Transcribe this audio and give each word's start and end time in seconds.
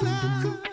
Boom! 0.00 0.42
Boom! 0.42 0.67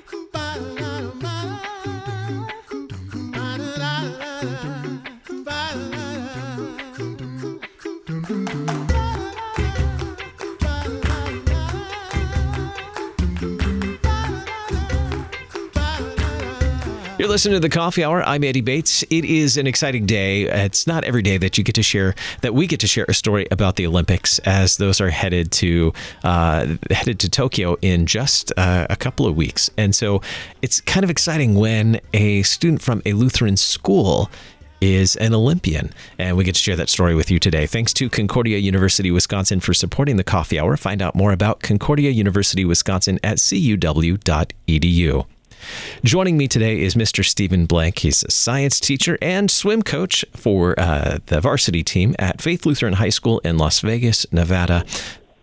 You're 17.25 17.31
listening 17.31 17.55
to 17.55 17.59
the 17.59 17.69
Coffee 17.69 18.03
Hour. 18.03 18.21
I'm 18.21 18.43
Andy 18.43 18.61
Bates. 18.61 19.01
It 19.09 19.25
is 19.25 19.57
an 19.57 19.65
exciting 19.65 20.05
day. 20.05 20.43
It's 20.43 20.85
not 20.85 21.03
every 21.05 21.23
day 21.23 21.39
that 21.39 21.57
you 21.57 21.63
get 21.63 21.73
to 21.73 21.81
share 21.81 22.13
that 22.41 22.53
we 22.53 22.67
get 22.67 22.79
to 22.81 22.87
share 22.87 23.05
a 23.09 23.15
story 23.15 23.47
about 23.49 23.77
the 23.77 23.87
Olympics, 23.87 24.37
as 24.45 24.77
those 24.77 25.01
are 25.01 25.09
headed 25.09 25.51
to 25.53 25.91
uh, 26.23 26.75
headed 26.91 27.19
to 27.21 27.27
Tokyo 27.27 27.77
in 27.81 28.05
just 28.05 28.53
uh, 28.57 28.85
a 28.91 28.95
couple 28.95 29.25
of 29.25 29.35
weeks. 29.35 29.71
And 29.75 29.95
so 29.95 30.21
it's 30.61 30.81
kind 30.81 31.03
of 31.03 31.09
exciting 31.09 31.55
when 31.55 31.99
a 32.13 32.43
student 32.43 32.83
from 32.83 33.01
a 33.07 33.13
Lutheran 33.13 33.57
school 33.57 34.29
is 34.79 35.15
an 35.15 35.33
Olympian. 35.33 35.89
And 36.19 36.37
we 36.37 36.43
get 36.43 36.53
to 36.53 36.61
share 36.61 36.75
that 36.75 36.89
story 36.89 37.15
with 37.15 37.31
you 37.31 37.39
today. 37.39 37.65
Thanks 37.65 37.91
to 37.93 38.07
Concordia 38.07 38.59
University 38.59 39.09
Wisconsin 39.09 39.61
for 39.61 39.73
supporting 39.73 40.17
the 40.17 40.23
coffee 40.23 40.59
hour. 40.59 40.77
Find 40.77 41.01
out 41.01 41.15
more 41.15 41.31
about 41.31 41.61
Concordia 41.61 42.11
University 42.11 42.65
Wisconsin 42.65 43.17
at 43.23 43.37
cuw.edu. 43.37 45.25
Joining 46.03 46.37
me 46.37 46.47
today 46.47 46.81
is 46.81 46.95
Mr. 46.95 47.23
Stephen 47.23 47.65
Blank. 47.65 47.99
He's 47.99 48.23
a 48.23 48.31
science 48.31 48.79
teacher 48.79 49.17
and 49.21 49.49
swim 49.49 49.81
coach 49.81 50.25
for 50.35 50.79
uh, 50.79 51.19
the 51.27 51.41
varsity 51.41 51.83
team 51.83 52.15
at 52.19 52.41
Faith 52.41 52.65
Lutheran 52.65 52.93
High 52.93 53.09
School 53.09 53.39
in 53.39 53.57
Las 53.57 53.79
Vegas, 53.79 54.25
Nevada. 54.31 54.85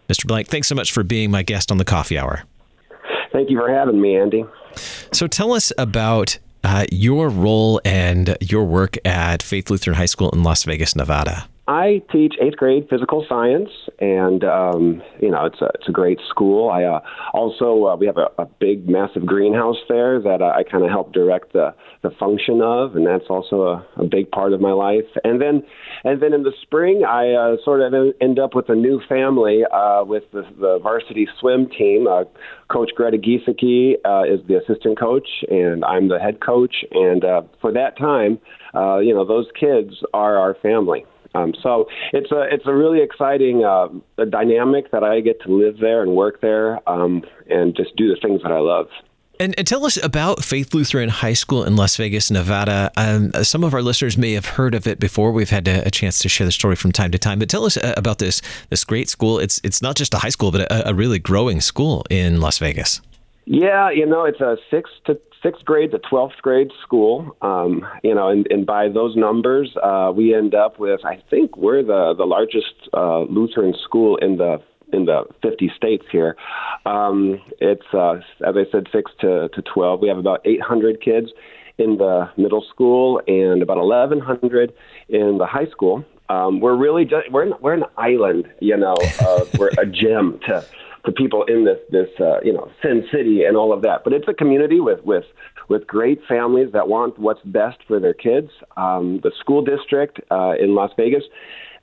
Mr. 0.08 0.26
Blank, 0.26 0.48
thanks 0.48 0.68
so 0.68 0.74
much 0.74 0.92
for 0.92 1.02
being 1.02 1.30
my 1.30 1.42
guest 1.42 1.70
on 1.70 1.78
the 1.78 1.84
coffee 1.84 2.18
hour. 2.18 2.44
Thank 3.32 3.50
you 3.50 3.58
for 3.58 3.72
having 3.72 4.00
me, 4.00 4.16
Andy. 4.16 4.44
So 5.12 5.26
tell 5.26 5.52
us 5.52 5.72
about 5.78 6.38
uh, 6.64 6.86
your 6.92 7.28
role 7.28 7.80
and 7.84 8.36
your 8.40 8.64
work 8.64 8.96
at 9.06 9.42
Faith 9.42 9.70
Lutheran 9.70 9.96
High 9.96 10.06
School 10.06 10.30
in 10.30 10.42
Las 10.42 10.64
Vegas, 10.64 10.94
Nevada. 10.94 11.48
I 11.68 12.02
teach 12.10 12.34
eighth 12.40 12.56
grade 12.56 12.88
physical 12.90 13.24
science, 13.28 13.70
and 14.00 14.42
um, 14.42 15.00
you 15.20 15.30
know 15.30 15.44
it's 15.44 15.60
a 15.60 15.66
it's 15.74 15.88
a 15.88 15.92
great 15.92 16.18
school. 16.28 16.68
I 16.68 16.82
uh, 16.82 17.00
also 17.32 17.86
uh, 17.86 17.96
we 17.96 18.06
have 18.06 18.16
a, 18.16 18.30
a 18.36 18.46
big 18.46 18.88
massive 18.88 19.24
greenhouse 19.24 19.76
there 19.88 20.20
that 20.20 20.42
uh, 20.42 20.52
I 20.56 20.64
kind 20.64 20.82
of 20.82 20.90
help 20.90 21.12
direct 21.12 21.52
the 21.52 21.72
the 22.02 22.10
function 22.18 22.60
of, 22.62 22.96
and 22.96 23.06
that's 23.06 23.30
also 23.30 23.62
a, 23.62 23.86
a 23.96 24.04
big 24.04 24.32
part 24.32 24.52
of 24.52 24.60
my 24.60 24.72
life. 24.72 25.06
And 25.22 25.40
then 25.40 25.62
and 26.02 26.20
then 26.20 26.32
in 26.32 26.42
the 26.42 26.52
spring, 26.62 27.04
I 27.08 27.30
uh, 27.30 27.56
sort 27.64 27.80
of 27.80 27.94
end 28.20 28.40
up 28.40 28.56
with 28.56 28.68
a 28.68 28.74
new 28.74 29.00
family 29.08 29.62
uh, 29.72 30.02
with 30.04 30.24
the, 30.32 30.42
the 30.58 30.80
varsity 30.82 31.28
swim 31.38 31.68
team. 31.70 32.08
Uh, 32.08 32.24
coach 32.72 32.90
Greta 32.96 33.18
Giesecke 33.18 33.98
uh, 34.04 34.24
is 34.24 34.40
the 34.48 34.58
assistant 34.58 34.98
coach, 34.98 35.28
and 35.48 35.84
I'm 35.84 36.08
the 36.08 36.18
head 36.18 36.40
coach. 36.40 36.74
And 36.90 37.24
uh, 37.24 37.42
for 37.60 37.70
that 37.72 37.96
time, 37.96 38.40
uh, 38.74 38.98
you 38.98 39.14
know 39.14 39.24
those 39.24 39.46
kids 39.60 40.02
are 40.12 40.36
our 40.38 40.56
family. 40.60 41.04
Um, 41.34 41.54
so 41.62 41.88
it's 42.12 42.30
a 42.30 42.42
it's 42.50 42.66
a 42.66 42.74
really 42.74 43.00
exciting 43.00 43.64
uh, 43.64 43.88
dynamic 44.24 44.90
that 44.90 45.02
I 45.02 45.20
get 45.20 45.40
to 45.42 45.52
live 45.52 45.78
there 45.78 46.02
and 46.02 46.14
work 46.14 46.40
there 46.40 46.86
um, 46.88 47.22
and 47.48 47.74
just 47.74 47.96
do 47.96 48.08
the 48.08 48.20
things 48.20 48.42
that 48.42 48.52
I 48.52 48.58
love. 48.58 48.88
And, 49.40 49.58
and, 49.58 49.66
tell 49.66 49.84
us 49.84 49.96
about 50.02 50.44
Faith 50.44 50.72
Lutheran 50.72 51.08
High 51.08 51.32
School 51.32 51.64
in 51.64 51.74
Las 51.74 51.96
Vegas, 51.96 52.30
Nevada. 52.30 52.92
Um, 52.96 53.32
some 53.42 53.64
of 53.64 53.74
our 53.74 53.82
listeners 53.82 54.16
may 54.16 54.34
have 54.34 54.46
heard 54.46 54.74
of 54.74 54.86
it 54.86 55.00
before. 55.00 55.32
We've 55.32 55.50
had 55.50 55.66
a, 55.66 55.86
a, 55.86 55.90
chance 55.90 56.18
to 56.20 56.28
share 56.28 56.46
the 56.46 56.52
story 56.52 56.76
from 56.76 56.92
time 56.92 57.10
to 57.10 57.18
time. 57.18 57.40
But 57.40 57.48
tell 57.48 57.64
us 57.64 57.76
uh, 57.76 57.94
about 57.96 58.18
this 58.18 58.40
this 58.68 58.84
great 58.84 59.08
school. 59.08 59.38
It's 59.38 59.60
it's 59.64 59.82
not 59.82 59.96
just 59.96 60.14
a 60.14 60.18
high 60.18 60.28
school, 60.28 60.52
but 60.52 60.70
a, 60.70 60.90
a 60.90 60.94
really 60.94 61.18
growing 61.18 61.60
school 61.60 62.04
in 62.08 62.40
Las 62.40 62.58
Vegas. 62.58 63.00
Yeah, 63.46 63.90
you 63.90 64.06
know, 64.06 64.24
it's 64.24 64.40
a 64.40 64.58
six 64.70 64.90
to 65.06 65.18
sixth 65.42 65.64
grade 65.64 65.90
to 65.92 65.98
twelfth 65.98 66.36
grade 66.42 66.70
school. 66.82 67.36
Um, 67.42 67.86
you 68.02 68.14
know, 68.14 68.28
and, 68.28 68.46
and 68.50 68.66
by 68.66 68.88
those 68.88 69.16
numbers, 69.16 69.74
uh, 69.82 70.12
we 70.14 70.34
end 70.34 70.54
up 70.54 70.78
with 70.78 71.04
I 71.04 71.22
think 71.30 71.56
we're 71.56 71.82
the 71.82 72.14
the 72.16 72.24
largest 72.24 72.88
uh, 72.94 73.22
Lutheran 73.22 73.74
school 73.84 74.16
in 74.16 74.36
the 74.36 74.62
in 74.92 75.06
the 75.06 75.24
50 75.40 75.72
states 75.74 76.04
here. 76.12 76.36
Um, 76.84 77.40
it's 77.60 77.86
uh, 77.94 78.16
as 78.46 78.54
I 78.56 78.64
said, 78.70 78.88
six 78.92 79.10
to 79.20 79.48
to 79.48 79.62
12. 79.62 80.00
We 80.00 80.08
have 80.08 80.18
about 80.18 80.40
800 80.44 81.00
kids 81.00 81.28
in 81.78 81.96
the 81.96 82.30
middle 82.36 82.64
school 82.68 83.20
and 83.26 83.62
about 83.62 83.78
1,100 83.78 84.72
in 85.08 85.38
the 85.38 85.46
high 85.46 85.66
school. 85.66 86.04
Um, 86.28 86.60
we're 86.60 86.76
really 86.76 87.04
just 87.04 87.30
we're 87.30 87.56
we're 87.58 87.74
an 87.74 87.84
island, 87.98 88.48
you 88.60 88.76
know. 88.76 88.94
Uh, 89.20 89.44
we're 89.58 89.70
a 89.78 89.86
gem 89.86 90.40
to 90.46 90.64
to 91.04 91.12
people 91.12 91.44
in 91.44 91.64
this 91.64 91.78
this 91.90 92.08
uh, 92.20 92.40
you 92.42 92.52
know 92.52 92.70
Sin 92.82 93.04
City 93.12 93.44
and 93.44 93.56
all 93.56 93.72
of 93.72 93.82
that. 93.82 94.04
But 94.04 94.12
it's 94.12 94.28
a 94.28 94.34
community 94.34 94.80
with 94.80 95.04
with 95.04 95.24
with 95.68 95.86
great 95.86 96.20
families 96.28 96.68
that 96.72 96.88
want 96.88 97.18
what's 97.18 97.42
best 97.44 97.78
for 97.86 97.98
their 97.98 98.14
kids. 98.14 98.50
Um, 98.76 99.20
the 99.22 99.32
school 99.40 99.62
district 99.62 100.20
uh, 100.30 100.52
in 100.58 100.74
Las 100.74 100.90
Vegas. 100.96 101.24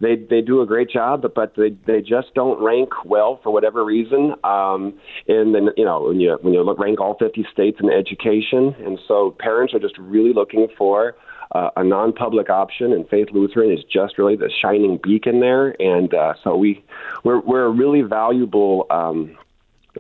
They 0.02 0.16
they 0.16 0.40
do 0.40 0.62
a 0.62 0.66
great 0.66 0.90
job, 0.90 1.22
but, 1.22 1.36
but 1.36 1.56
they 1.58 1.72
they 1.86 2.00
just 2.00 2.34
don't 2.34 2.64
rank 2.64 2.90
well 3.04 3.42
for 3.44 3.52
whatever 3.52 3.84
reason. 3.84 4.34
Um, 4.46 4.98
and 5.28 5.54
then 5.54 5.70
you 5.76 5.84
know 5.84 6.04
when 6.04 6.22
you 6.22 6.38
when 6.42 6.54
you 6.54 6.64
look 6.64 6.80
rank 6.80 7.02
all 7.02 7.18
50 7.20 7.46
states 7.52 7.80
in 7.82 7.90
education, 7.90 8.74
and 8.86 8.98
so 9.08 9.36
parents 9.38 9.74
are 9.74 9.80
just 9.80 9.98
really 9.98 10.32
looking 10.32 10.68
for 10.78 11.16
uh, 11.54 11.70
a 11.78 11.84
non-public 11.84 12.50
option, 12.50 12.94
and 12.94 13.08
Faith 13.10 13.30
Lutheran 13.32 13.72
is 13.72 13.84
just 13.92 14.18
really 14.18 14.36
the 14.36 14.52
shining 14.62 15.00
beacon 15.02 15.40
there. 15.40 15.76
And 15.82 16.14
uh, 16.14 16.36
so 16.44 16.56
we 16.56 16.84
we're 17.24 17.40
we're 17.40 17.66
a 17.66 17.70
really 17.70 18.02
valuable 18.02 18.86
um, 18.90 19.38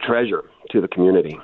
treasure 0.02 0.44
to 0.72 0.82
the 0.82 0.88
community. 0.88 1.40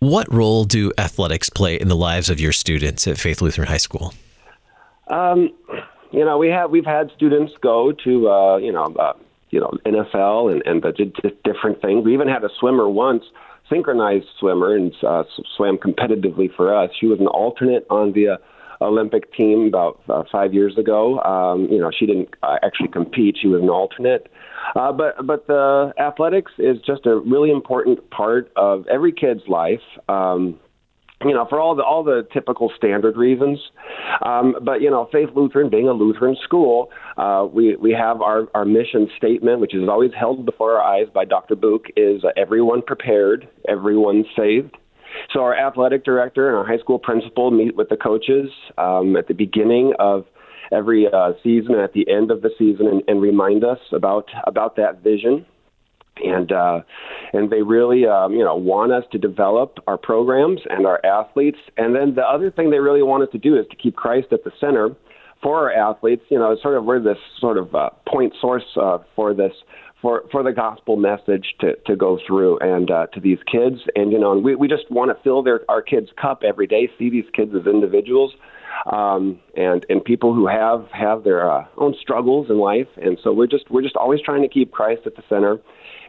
What 0.00 0.32
role 0.32 0.64
do 0.64 0.92
athletics 0.98 1.48
play 1.48 1.76
in 1.76 1.88
the 1.88 1.96
lives 1.96 2.28
of 2.28 2.40
your 2.40 2.52
students 2.52 3.06
at 3.06 3.18
Faith 3.18 3.40
Lutheran 3.40 3.68
High 3.68 3.78
School? 3.78 4.14
Um, 5.08 5.50
you 6.12 6.24
know, 6.24 6.38
we 6.38 6.48
have 6.48 6.70
we've 6.70 6.86
had 6.86 7.10
students 7.16 7.52
go 7.60 7.92
to 8.04 8.28
uh, 8.28 8.56
you 8.56 8.72
know 8.72 8.84
uh, 8.98 9.12
you 9.50 9.60
know 9.60 9.72
NFL 9.84 10.52
and 10.52 10.62
and 10.66 10.82
the 10.82 10.92
different 11.44 11.82
things. 11.82 12.04
We 12.04 12.14
even 12.14 12.28
had 12.28 12.44
a 12.44 12.50
swimmer 12.58 12.88
once 12.88 13.24
synchronized 13.70 14.26
swimmer 14.38 14.74
and 14.74 14.94
uh, 15.02 15.24
swam 15.56 15.78
competitively 15.78 16.54
for 16.54 16.74
us. 16.74 16.90
She 16.98 17.06
was 17.06 17.20
an 17.20 17.26
alternate 17.26 17.86
on 17.90 18.12
the 18.12 18.28
uh, 18.28 18.36
Olympic 18.84 19.32
team 19.34 19.66
about 19.66 20.00
uh, 20.08 20.22
five 20.30 20.54
years 20.54 20.76
ago. 20.78 21.20
Um, 21.20 21.68
you 21.70 21.78
know, 21.78 21.90
she 21.96 22.06
didn't 22.06 22.28
uh, 22.42 22.56
actually 22.62 22.88
compete; 22.88 23.36
she 23.40 23.48
was 23.48 23.62
an 23.62 23.70
alternate. 23.70 24.28
Uh, 24.76 24.92
but 24.92 25.26
but 25.26 25.46
the 25.46 25.92
athletics 25.98 26.52
is 26.58 26.78
just 26.86 27.06
a 27.06 27.16
really 27.16 27.50
important 27.50 28.10
part 28.10 28.52
of 28.56 28.86
every 28.88 29.12
kid's 29.12 29.42
life. 29.48 29.82
Um, 30.08 30.58
you 31.24 31.32
know, 31.32 31.46
for 31.48 31.60
all 31.60 31.74
the 31.74 31.82
all 31.82 32.04
the 32.04 32.26
typical 32.32 32.70
standard 32.76 33.16
reasons. 33.16 33.58
Um, 34.24 34.56
but 34.62 34.80
you 34.80 34.90
know, 34.90 35.08
Faith 35.10 35.30
Lutheran, 35.34 35.70
being 35.70 35.88
a 35.88 35.92
Lutheran 35.92 36.36
school, 36.42 36.90
uh, 37.16 37.46
we 37.50 37.76
we 37.76 37.92
have 37.92 38.20
our 38.20 38.48
our 38.54 38.64
mission 38.64 39.08
statement, 39.16 39.60
which 39.60 39.74
is 39.74 39.88
always 39.88 40.12
held 40.18 40.44
before 40.44 40.78
our 40.78 40.82
eyes 40.82 41.06
by 41.12 41.24
Dr. 41.24 41.56
Book, 41.56 41.86
is 41.96 42.24
uh, 42.24 42.28
everyone 42.36 42.82
prepared, 42.82 43.48
everyone 43.68 44.24
saved. 44.36 44.76
So 45.32 45.40
our 45.40 45.56
athletic 45.56 46.04
director 46.04 46.48
and 46.48 46.56
our 46.56 46.66
high 46.66 46.78
school 46.78 46.98
principal 46.98 47.50
meet 47.50 47.76
with 47.76 47.88
the 47.88 47.96
coaches 47.96 48.50
um, 48.78 49.16
at 49.16 49.28
the 49.28 49.34
beginning 49.34 49.94
of 49.98 50.24
every 50.72 51.06
uh, 51.06 51.32
season 51.42 51.74
and 51.74 51.82
at 51.82 51.92
the 51.92 52.08
end 52.10 52.30
of 52.30 52.42
the 52.42 52.50
season 52.58 52.86
and, 52.86 53.02
and 53.06 53.20
remind 53.20 53.64
us 53.64 53.78
about 53.92 54.28
about 54.46 54.76
that 54.76 55.02
vision 55.02 55.44
and 56.22 56.52
uh, 56.52 56.80
and 57.32 57.50
they 57.50 57.62
really 57.62 58.06
um, 58.06 58.32
you 58.32 58.44
know 58.44 58.54
want 58.54 58.92
us 58.92 59.04
to 59.12 59.18
develop 59.18 59.78
our 59.86 59.98
programs 59.98 60.60
and 60.70 60.86
our 60.86 61.04
athletes. 61.04 61.58
And 61.76 61.94
then 61.94 62.14
the 62.14 62.22
other 62.22 62.50
thing 62.50 62.70
they 62.70 62.78
really 62.78 63.02
want 63.02 63.22
us 63.22 63.28
to 63.32 63.38
do 63.38 63.58
is 63.58 63.66
to 63.70 63.76
keep 63.76 63.96
Christ 63.96 64.28
at 64.32 64.44
the 64.44 64.52
center 64.60 64.90
for 65.42 65.70
our 65.70 65.72
athletes. 65.72 66.22
You 66.28 66.38
know, 66.38 66.56
sort 66.62 66.76
of 66.76 66.84
we're 66.84 67.02
this 67.02 67.18
sort 67.40 67.58
of 67.58 67.74
uh, 67.74 67.90
point 68.08 68.34
source 68.40 68.64
uh, 68.80 68.98
for 69.16 69.34
this 69.34 69.52
for 70.04 70.22
for 70.30 70.42
the 70.42 70.52
gospel 70.52 70.96
message 70.96 71.54
to 71.60 71.76
to 71.86 71.96
go 71.96 72.18
through 72.26 72.58
and 72.58 72.90
uh, 72.90 73.06
to 73.14 73.20
these 73.20 73.38
kids. 73.50 73.80
And 73.96 74.12
you 74.12 74.18
know, 74.18 74.32
and 74.32 74.44
we 74.44 74.54
we 74.54 74.68
just 74.68 74.90
want 74.90 75.10
to 75.10 75.22
fill 75.24 75.42
their 75.42 75.62
our 75.70 75.80
kids' 75.80 76.10
cup 76.20 76.42
every 76.46 76.66
day. 76.66 76.90
See 76.98 77.08
these 77.08 77.24
kids 77.32 77.52
as 77.58 77.66
individuals. 77.66 78.34
Um, 78.92 79.40
and 79.56 79.86
and 79.88 80.04
people 80.04 80.34
who 80.34 80.46
have 80.46 80.86
have 80.92 81.24
their 81.24 81.50
uh, 81.50 81.64
own 81.78 81.94
struggles 81.98 82.50
in 82.50 82.58
life, 82.58 82.88
and 83.00 83.18
so 83.24 83.32
we're 83.32 83.46
just 83.46 83.70
we're 83.70 83.82
just 83.82 83.96
always 83.96 84.20
trying 84.20 84.42
to 84.42 84.48
keep 84.48 84.72
Christ 84.72 85.06
at 85.06 85.16
the 85.16 85.22
center, 85.26 85.58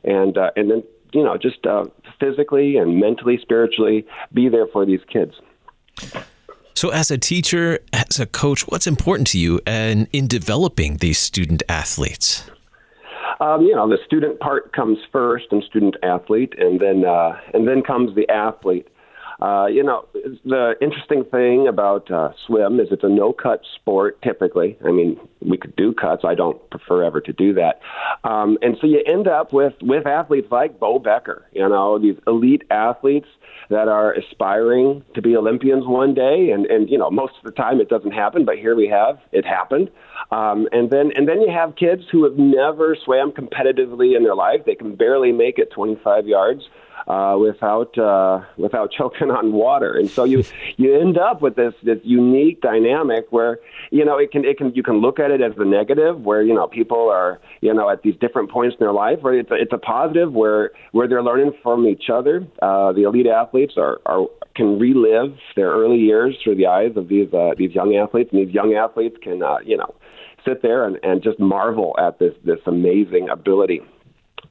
and 0.04 0.38
uh, 0.38 0.52
and 0.58 0.70
then 0.70 0.84
you 1.14 1.24
know 1.24 1.38
just 1.38 1.66
uh, 1.66 1.86
physically 2.20 2.76
and 2.76 3.00
mentally, 3.00 3.40
spiritually, 3.42 4.06
be 4.34 4.50
there 4.50 4.68
for 4.68 4.86
these 4.86 5.00
kids. 5.08 5.36
So, 6.74 6.90
as 6.90 7.12
a 7.12 7.18
teacher, 7.18 7.80
as 7.94 8.20
a 8.20 8.26
coach, 8.26 8.68
what's 8.68 8.88
important 8.88 9.28
to 9.28 9.40
you 9.40 9.62
and 9.66 10.10
in 10.12 10.28
developing 10.28 10.98
these 10.98 11.20
student 11.20 11.64
athletes? 11.70 12.50
Um, 13.40 13.64
you 13.64 13.76
know, 13.76 13.88
the 13.90 13.98
student 14.06 14.40
part 14.40 14.74
comes 14.74 14.98
first, 15.12 15.48
and 15.52 15.64
student 15.64 15.96
athlete, 16.04 16.54
and 16.58 16.80
then 16.80 17.06
uh, 17.06 17.40
and 17.54 17.68
then 17.68 17.82
comes 17.82 18.16
the 18.16 18.30
athlete. 18.30 18.88
Uh, 19.42 19.66
you 19.66 19.84
know, 19.84 20.06
the 20.46 20.76
interesting 20.82 21.24
thing 21.26 21.68
about 21.68 22.10
uh, 22.10 22.30
swim 22.48 22.80
is 22.80 22.88
it's 22.92 23.04
a 23.04 23.10
no 23.10 23.34
cut 23.34 23.62
sport 23.76 24.22
typically. 24.22 24.78
I 24.86 24.92
mean, 24.92 25.20
we 25.42 25.58
could 25.58 25.76
do 25.76 25.94
cuts. 25.94 26.24
I 26.26 26.36
don't 26.36 26.58
prefer 26.70 27.04
ever 27.04 27.20
to 27.22 27.34
do 27.34 27.54
that. 27.54 27.82
Um, 28.24 28.58
and 28.62 28.78
so 28.80 28.88
you 28.88 29.04
end 29.06 29.28
up 29.28 29.52
with, 29.52 29.74
with 29.82 30.08
athletes 30.08 30.48
like 30.52 30.80
Bowe 30.80 31.00
Becker, 31.00 31.46
you 31.52 31.68
know, 31.68 32.00
these 32.00 32.16
elite 32.28 32.64
athletes 32.72 33.28
that 33.70 33.88
are 33.88 34.14
aspiring 34.14 35.04
to 35.16 35.22
be 35.22 35.36
Olympians 35.36 35.86
one 35.86 36.14
day. 36.14 36.52
And, 36.52 36.66
and, 36.68 36.90
you 36.90 36.98
know, 36.98 37.10
most 37.10 37.34
of 37.38 37.44
the 37.44 37.52
time 37.52 37.82
it 37.82 37.90
doesn't 37.90 38.12
happen, 38.12 38.46
but 38.46 38.58
here 38.58 38.76
we 38.76 38.88
have 38.88 39.20
it 39.32 39.46
happened. 39.46 39.90
Um, 40.32 40.68
and 40.72 40.90
then, 40.90 41.12
and 41.16 41.28
then 41.28 41.42
you 41.42 41.52
have 41.52 41.76
kids 41.76 42.04
who 42.12 42.24
have 42.24 42.38
never 42.38 42.96
swam 43.04 43.32
competitively 43.32 44.16
in 44.16 44.24
their 44.24 44.36
life. 44.36 44.62
They 44.66 44.76
can 44.76 44.96
barely 44.96 45.32
make 45.32 45.60
it 45.60 45.72
25 45.72 46.28
yards 46.28 46.64
uh, 47.08 47.38
without 47.40 47.98
uh, 47.98 48.42
without 48.58 48.92
choking 48.98 49.32
on 49.32 49.54
water. 49.54 49.98
And 49.98 50.10
so 50.10 50.24
you 50.24 50.44
you 50.78 51.00
end 51.00 51.18
up 51.18 51.42
with 51.42 51.56
this 51.56 51.74
this 51.84 52.00
unique 52.04 52.62
dynamic 52.62 53.28
where 53.30 53.60
you 53.92 54.06
know 54.06 54.18
it 54.18 54.32
can 54.32 54.46
it 54.46 54.58
can 54.58 54.74
you 54.76 54.84
can 54.84 54.98
look 54.98 55.20
at 55.20 55.32
it 55.32 55.42
as 55.42 55.54
the 55.58 55.66
negative 55.66 56.22
where 56.22 56.42
you 56.42 56.54
know 56.54 56.68
people 56.68 57.10
are 57.10 57.40
you 57.62 57.74
know 57.74 57.90
at 57.90 58.02
these 58.02 58.16
different 58.20 58.50
points 58.50 58.76
in 58.80 58.84
their 58.84 58.94
life, 58.94 59.20
or 59.24 59.34
it's 59.34 59.52
a, 59.52 59.56
it's 59.56 59.74
a 59.74 59.78
positive 59.78 60.34
where 60.34 60.72
where 60.92 61.08
they're 61.08 61.24
learning 61.24 61.54
from 61.62 61.86
each 61.88 62.10
other. 62.12 62.48
Uh, 62.62 62.92
the 62.92 63.04
elite 63.04 63.28
athletes 63.28 63.74
are 63.78 64.00
are 64.06 64.28
can 64.56 64.80
relive 64.80 65.38
their 65.56 65.70
early 65.70 65.98
years 65.98 66.38
through 66.44 66.56
the 66.56 66.66
eyes 66.66 66.92
of 66.96 67.08
these 67.08 67.32
uh, 67.34 67.52
these 67.58 67.72
young 67.72 67.96
athletes, 67.96 68.30
and 68.32 68.48
these 68.48 68.54
young 68.54 68.74
athletes 68.74 69.18
can 69.22 69.44
uh, 69.44 69.58
you 69.64 69.78
know 69.78 69.94
sit 70.46 70.62
there 70.62 70.86
and, 70.86 70.98
and 71.04 71.24
just 71.24 71.40
marvel 71.40 71.96
at 72.00 72.20
this 72.20 72.34
this 72.44 72.60
amazing 72.66 73.30
ability 73.30 73.82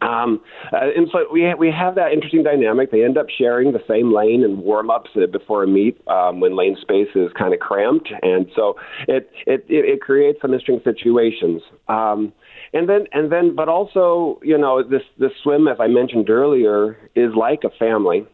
um, 0.05 0.41
uh, 0.73 0.91
and 0.97 1.09
so 1.11 1.27
we 1.33 1.43
ha- 1.43 1.57
we 1.59 1.71
have 1.71 1.95
that 1.95 2.13
interesting 2.13 2.43
dynamic. 2.43 2.91
They 2.91 3.05
end 3.05 3.17
up 3.17 3.27
sharing 3.37 3.73
the 3.73 3.83
same 3.89 4.15
lane 4.15 4.43
in 4.43 4.61
warm 4.61 4.91
ups 4.91 5.11
before 5.33 5.63
a 5.63 5.67
meet 5.67 6.01
um, 6.09 6.41
when 6.41 6.57
lane 6.57 6.77
space 6.81 7.09
is 7.15 7.31
kind 7.39 7.55
of 7.55 7.61
cramped, 7.61 8.11
and 8.23 8.47
so 8.55 8.75
it 9.09 9.31
it 9.47 9.65
it, 9.69 9.85
it 9.85 10.01
creates 10.01 10.41
some 10.43 10.53
interesting 10.53 10.81
situations. 10.85 11.63
Um, 11.89 12.33
and 12.73 12.89
then 12.89 13.07
and 13.13 13.31
then, 13.33 13.55
but 13.55 13.69
also 13.69 14.41
you 14.43 14.59
know 14.59 14.83
this 14.83 15.03
this 15.19 15.33
swim, 15.43 15.69
as 15.69 15.79
I 15.81 15.87
mentioned 15.87 16.29
earlier, 16.29 16.99
is 17.15 17.33
like 17.35 17.63
a 17.65 17.71
family, 17.79 18.27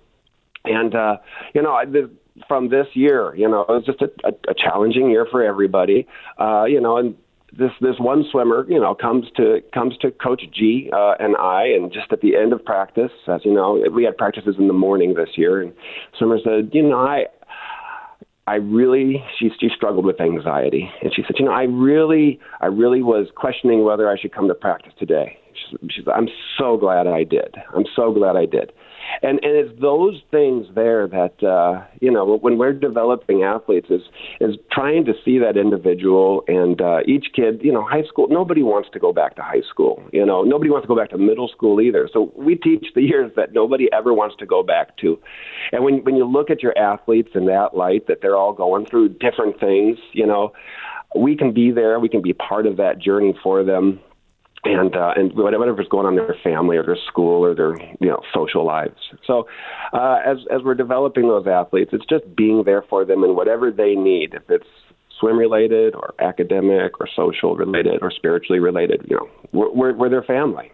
and 0.65 0.95
uh, 0.95 1.17
you 1.55 1.63
know 1.63 1.73
I, 1.73 1.85
this, 1.85 2.09
from 2.49 2.71
this 2.71 2.87
year, 2.95 3.35
you 3.37 3.49
know, 3.49 3.63
it 3.63 3.69
was 3.69 3.85
just 3.85 4.01
a, 4.01 4.11
a, 4.25 4.33
a 4.51 4.55
challenging 4.55 5.11
year 5.11 5.27
for 5.31 5.45
everybody. 5.45 6.07
Uh, 6.39 6.65
you 6.65 6.81
know, 6.81 6.97
and 6.97 7.15
this 7.59 7.71
this 7.81 7.97
one 7.99 8.25
swimmer, 8.31 8.65
you 8.69 8.81
know, 8.81 8.95
comes 8.95 9.27
to 9.37 9.61
comes 9.73 9.97
to 9.99 10.11
Coach 10.11 10.43
G 10.53 10.91
uh, 10.93 11.15
and 11.19 11.37
I, 11.37 11.65
and 11.67 11.93
just 11.93 12.13
at 12.13 12.21
the 12.21 12.37
end 12.37 12.53
of 12.53 12.65
practice, 12.65 13.13
as 13.29 13.41
you 13.45 13.53
know, 13.53 13.83
we 13.93 14.05
had 14.05 14.17
practices 14.17 14.57
in 14.59 14.69
the 14.69 14.75
morning 14.75 15.15
this 15.15 15.31
year, 15.37 15.61
and 15.61 15.73
swimmer 16.19 16.39
said, 16.43 16.71
you 16.73 16.83
know, 16.83 16.99
I. 16.99 17.27
I 18.47 18.55
really 18.55 19.23
she 19.39 19.51
she 19.61 19.69
struggled 19.77 20.05
with 20.05 20.21
anxiety 20.21 20.91
and 21.03 21.15
she 21.15 21.23
said, 21.23 21.37
you 21.39 21.45
know, 21.45 21.53
I 21.53 21.65
really 21.65 22.41
I 22.61 22.67
really 22.67 23.01
was 23.01 23.29
questioning 23.37 23.85
whether 23.85 24.11
I 24.11 24.19
should 24.19 24.35
come 24.35 24.49
to 24.49 24.55
practice 24.55 24.93
today. 24.99 25.39
She, 25.53 25.77
she 25.89 26.03
said, 26.03 26.15
I'm 26.15 26.27
so 26.59 26.77
glad 26.77 27.07
I 27.07 27.23
did. 27.23 27.55
I'm 27.77 27.85
so 27.95 28.13
glad 28.13 28.35
I 28.35 28.47
did 28.47 28.73
and 29.23 29.41
and 29.43 29.57
it's 29.57 29.81
those 29.81 30.21
things 30.31 30.67
there 30.75 31.07
that 31.09 31.43
uh, 31.43 31.85
you 32.01 32.11
know 32.11 32.37
when 32.37 32.59
we're 32.59 32.73
developing 32.73 33.43
athletes 33.43 33.89
is 33.91 34.03
is 34.41 34.57
trying 34.73 35.05
to 35.05 35.13
see 35.25 35.39
that 35.39 35.57
individual 35.57 36.43
and 36.49 36.81
uh, 36.81 37.01
each 37.07 37.27
kid 37.35 37.61
you 37.63 37.73
know 37.73 37.85
high 37.85 38.05
school 38.05 38.27
nobody 38.29 38.63
wants 38.63 38.89
to 38.93 38.99
go 38.99 39.13
back 39.13 39.37
to 39.37 39.43
high 39.43 39.63
school 39.69 40.03
you 40.13 40.25
know 40.25 40.43
nobody 40.43 40.71
wants 40.71 40.85
to 40.85 40.89
go 40.89 40.97
back 40.97 41.11
to 41.11 41.19
middle 41.19 41.49
school 41.49 41.81
either. 41.81 42.09
So 42.13 42.33
we 42.37 42.55
teach 42.55 42.87
the 42.95 43.03
years 43.03 43.33
that 43.37 43.53
nobody 43.53 43.89
ever 43.93 44.13
wants 44.13 44.37
to 44.39 44.47
go 44.47 44.63
back 44.63 44.97
to. 44.99 45.19
And 45.73 45.85
when 45.85 46.05
when 46.05 46.17
you 46.17 46.25
look 46.25 46.51
at 46.51 46.63
your 46.63 46.77
athletes 46.79 47.31
in 47.35 47.47
that 47.47 47.77
light 47.77 48.07
that 48.07 48.21
they're 48.23 48.37
all 48.37 48.53
going 48.53 48.87
through 48.87 49.11
different 49.11 49.59
things 49.61 49.99
you 50.13 50.27
know 50.27 50.53
we 51.17 51.37
can 51.37 51.53
be 51.53 51.71
there 51.71 51.99
we 51.99 52.09
can 52.09 52.23
be 52.23 52.33
part 52.33 52.67
of 52.67 52.77
that 52.77 52.99
journey 52.99 53.35
for 53.43 53.65
them 53.65 54.01
and 54.65 54.95
uh, 54.95 55.13
and 55.17 55.33
whatever's 55.35 55.89
going 55.89 56.07
on 56.07 56.19
in 56.19 56.25
their 56.25 56.37
family 56.45 56.77
or 56.77 56.85
their 56.85 56.99
school 57.09 57.45
or 57.45 57.55
their 57.55 57.75
you 58.01 58.09
know 58.09 58.21
social 58.35 58.65
lives. 58.65 58.97
So 59.27 59.47
uh, 59.93 60.19
as 60.25 60.39
as 60.51 60.63
we're 60.63 60.75
developing 60.75 61.29
those 61.29 61.47
athletes, 61.47 61.91
it's 61.93 62.07
just 62.07 62.25
being 62.37 62.65
there 62.65 62.83
for 62.89 63.05
them 63.05 63.25
in 63.25 63.35
whatever 63.35 63.71
they 63.71 63.95
need. 63.95 64.35
If 64.35 64.43
it's 64.49 64.67
swim 65.19 65.39
related 65.39 65.95
or 65.95 66.15
academic 66.19 66.93
or 67.01 67.09
social 67.15 67.57
related 67.57 67.99
or 68.03 68.11
spiritually 68.11 68.59
related, 68.59 69.05
you 69.09 69.17
know, 69.17 69.29
we're, 69.53 69.73
we're, 69.73 69.97
we're 69.97 70.09
their 70.09 70.23
family. 70.23 70.71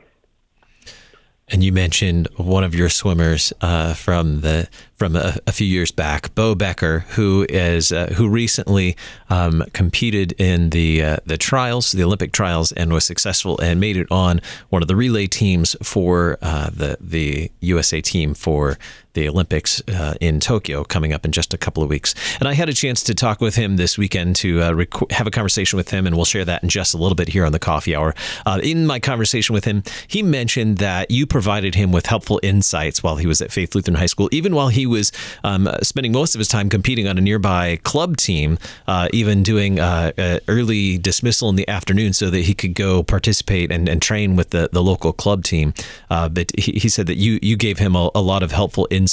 And 1.48 1.62
you 1.62 1.70
mentioned 1.72 2.26
one 2.36 2.64
of 2.64 2.74
your 2.74 2.88
swimmers 2.88 3.52
uh, 3.60 3.94
from 3.94 4.40
the 4.40 4.68
from 4.96 5.14
a, 5.14 5.36
a, 5.46 5.52
few 5.52 5.66
years 5.66 5.92
back, 5.92 6.34
Bowe 6.34 6.56
Becker, 6.56 7.00
who 7.10 7.46
is 7.48 7.92
uh, 7.92 8.08
who 8.16 8.28
recently 8.28 8.96
um, 9.30 9.62
competed 9.72 10.32
in 10.40 10.70
the 10.70 11.02
uh, 11.04 11.16
the 11.24 11.38
trials, 11.38 11.92
the 11.92 12.02
Olympic 12.02 12.32
trials, 12.32 12.72
and 12.72 12.92
was 12.92 13.04
successful 13.04 13.60
and 13.60 13.78
made 13.78 13.96
it 13.96 14.08
on 14.10 14.40
one 14.70 14.82
of 14.82 14.88
the 14.88 14.96
relay 14.96 15.28
teams 15.28 15.76
for 15.84 16.36
uh, 16.42 16.70
the 16.70 16.96
the 17.00 17.52
USA 17.60 18.00
team 18.00 18.34
for 18.34 18.76
the 19.16 19.28
Olympics 19.28 19.82
uh, 19.88 20.14
in 20.20 20.38
Tokyo 20.38 20.84
coming 20.84 21.12
up 21.12 21.24
in 21.24 21.32
just 21.32 21.52
a 21.52 21.58
couple 21.58 21.82
of 21.82 21.88
weeks. 21.88 22.14
And 22.38 22.46
I 22.46 22.52
had 22.52 22.68
a 22.68 22.72
chance 22.72 23.02
to 23.04 23.14
talk 23.14 23.40
with 23.40 23.56
him 23.56 23.76
this 23.76 23.98
weekend 23.98 24.36
to 24.36 24.62
uh, 24.62 24.72
rec- 24.72 25.10
have 25.10 25.26
a 25.26 25.30
conversation 25.32 25.76
with 25.76 25.90
him, 25.90 26.06
and 26.06 26.14
we'll 26.14 26.24
share 26.24 26.44
that 26.44 26.62
in 26.62 26.68
just 26.68 26.94
a 26.94 26.98
little 26.98 27.16
bit 27.16 27.28
here 27.28 27.44
on 27.44 27.50
the 27.50 27.58
coffee 27.58 27.96
hour. 27.96 28.14
Uh, 28.44 28.60
in 28.62 28.86
my 28.86 29.00
conversation 29.00 29.54
with 29.54 29.64
him, 29.64 29.82
he 30.06 30.22
mentioned 30.22 30.78
that 30.78 31.10
you 31.10 31.26
provided 31.26 31.74
him 31.74 31.90
with 31.90 32.06
helpful 32.06 32.38
insights 32.42 33.02
while 33.02 33.16
he 33.16 33.26
was 33.26 33.40
at 33.40 33.50
Faith 33.50 33.74
Lutheran 33.74 33.96
High 33.96 34.06
School, 34.06 34.28
even 34.30 34.54
while 34.54 34.68
he 34.68 34.86
was 34.86 35.10
um, 35.42 35.68
spending 35.82 36.12
most 36.12 36.34
of 36.34 36.38
his 36.38 36.48
time 36.48 36.68
competing 36.68 37.08
on 37.08 37.18
a 37.18 37.20
nearby 37.20 37.76
club 37.82 38.18
team, 38.18 38.58
uh, 38.86 39.08
even 39.12 39.42
doing 39.42 39.80
uh, 39.80 40.12
early 40.46 40.98
dismissal 40.98 41.48
in 41.48 41.56
the 41.56 41.66
afternoon 41.68 42.12
so 42.12 42.28
that 42.28 42.40
he 42.40 42.54
could 42.54 42.74
go 42.74 43.02
participate 43.02 43.72
and, 43.72 43.88
and 43.88 44.02
train 44.02 44.36
with 44.36 44.50
the, 44.50 44.68
the 44.72 44.82
local 44.82 45.12
club 45.12 45.42
team. 45.42 45.72
Uh, 46.10 46.28
but 46.28 46.52
he, 46.58 46.72
he, 46.72 46.88
said 46.90 47.06
that 47.06 47.16
you, 47.16 47.38
you 47.42 47.56
gave 47.56 47.78
him 47.78 47.96
a, 47.96 48.10
a 48.14 48.20
lot 48.20 48.42
of 48.42 48.52
helpful 48.52 48.86
insights 48.90 49.05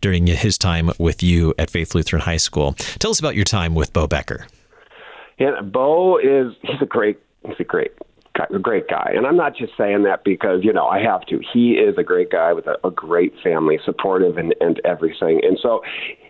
during 0.00 0.26
his 0.26 0.58
time 0.58 0.90
with 0.98 1.22
you 1.22 1.54
at 1.58 1.70
Faith 1.70 1.94
Lutheran 1.94 2.22
High 2.22 2.36
School. 2.36 2.74
Tell 2.98 3.10
us 3.10 3.18
about 3.18 3.34
your 3.34 3.44
time 3.44 3.74
with 3.74 3.92
Bowe 3.92 4.06
Becker. 4.06 4.46
Yeah, 5.38 5.60
Bowe 5.60 6.18
is 6.18 6.52
he's 6.62 6.80
a 6.80 6.86
great 6.86 7.18
he's 7.44 7.60
a 7.60 7.64
great 7.64 7.92
a 8.50 8.58
great 8.58 8.88
guy. 8.88 9.12
And 9.14 9.26
I'm 9.26 9.36
not 9.36 9.56
just 9.56 9.72
saying 9.76 10.04
that 10.04 10.24
because, 10.24 10.64
you 10.64 10.72
know, 10.72 10.86
I 10.86 11.00
have 11.00 11.22
to. 11.26 11.40
He 11.52 11.72
is 11.72 11.96
a 11.98 12.02
great 12.02 12.30
guy 12.30 12.52
with 12.52 12.66
a, 12.66 12.76
a 12.86 12.90
great 12.90 13.34
family, 13.42 13.78
supportive 13.84 14.38
and, 14.38 14.54
and 14.60 14.80
everything. 14.84 15.40
And 15.42 15.58
so 15.60 15.82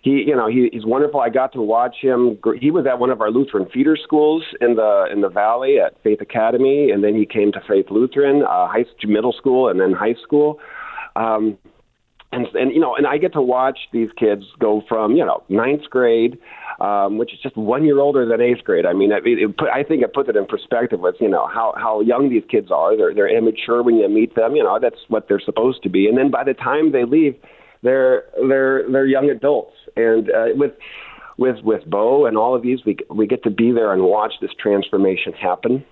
he, 0.02 0.25
you 0.26 0.34
know, 0.34 0.49
he, 0.49 0.69
he's 0.72 0.84
wonderful. 0.84 1.20
I 1.20 1.31
got 1.31 1.52
to 1.52 1.62
watch 1.62 1.96
him. 2.00 2.38
He 2.60 2.70
was 2.70 2.87
at 2.87 2.99
one 2.99 3.10
of 3.10 3.20
our 3.20 3.31
Lutheran 3.31 3.69
feeder 3.72 3.96
schools 3.96 4.43
in 4.60 4.76
the 4.76 5.06
in 5.12 5.20
the 5.20 5.28
valley 5.28 5.78
at 5.78 6.00
Faith 6.02 6.20
Academy, 6.20 6.90
and 6.90 7.04
then 7.04 7.14
he 7.14 7.26
came 7.26 7.52
to 7.52 7.60
Faith 7.69 7.87
Lutheran 7.90 8.43
uh, 8.43 8.66
high 8.66 8.84
middle 9.04 9.32
school 9.32 9.69
and 9.69 9.81
then 9.81 9.93
high 9.93 10.16
school. 10.22 10.58
Um, 11.14 11.58
and, 12.32 12.46
and 12.55 12.73
you 12.73 12.81
know, 12.81 12.96
and 12.96 13.06
I 13.06 13.19
get 13.19 13.32
to 13.34 13.43
watch 13.43 13.79
these 13.93 14.08
kids 14.19 14.44
go 14.58 14.82
from 14.88 15.16
you 15.16 15.25
know 15.25 15.42
ninth 15.49 15.83
grade 15.90 16.38
um, 16.83 17.16
which 17.16 17.33
is 17.33 17.38
just 17.40 17.57
one 17.57 17.85
year 17.85 18.00
older 18.00 18.26
than 18.26 18.40
eighth 18.40 18.64
grade. 18.64 18.87
I 18.87 18.92
mean, 18.92 19.12
it, 19.12 19.23
it 19.25 19.57
put, 19.57 19.68
I 19.68 19.85
think 19.85 20.02
it 20.02 20.12
puts 20.12 20.28
it 20.28 20.37
in 20.37 20.47
perspective 20.47 21.00
with 21.00 21.14
you 21.21 21.28
know 21.28 21.47
how 21.47 21.75
how 21.76 22.00
young 22.00 22.28
these 22.28 22.42
kids 22.50 22.71
are. 22.73 22.97
They're 22.97 23.14
they're 23.14 23.28
immature 23.28 23.83
when 23.83 23.97
you 23.97 24.09
meet 24.09 24.35
them. 24.35 24.57
You 24.57 24.64
know, 24.64 24.78
that's 24.80 24.99
what 25.09 25.28
they're 25.28 25.40
supposed 25.40 25.83
to 25.85 25.88
be. 25.88 26.09
And 26.09 26.18
then 26.18 26.30
by 26.30 26.42
the 26.42 26.54
time 26.54 26.90
they 26.90 27.04
leave, 27.04 27.37
they're 27.83 28.25
they're 28.49 28.90
they're 28.90 29.07
young 29.07 29.30
adults. 29.30 29.76
And 29.97 30.30
uh, 30.30 30.47
with 30.54 30.73
with 31.38 31.57
with 31.62 31.88
Bowe 31.88 32.26
and 32.26 32.37
all 32.37 32.57
of 32.57 32.62
these, 32.62 32.80
we 32.85 32.97
we 33.11 33.28
get 33.28 33.45
to 33.45 33.50
be 33.50 33.71
there 33.71 33.92
and 33.92 34.02
watch 34.02 34.33
this 34.40 34.50
transformation 34.61 35.33
happen. 35.33 35.85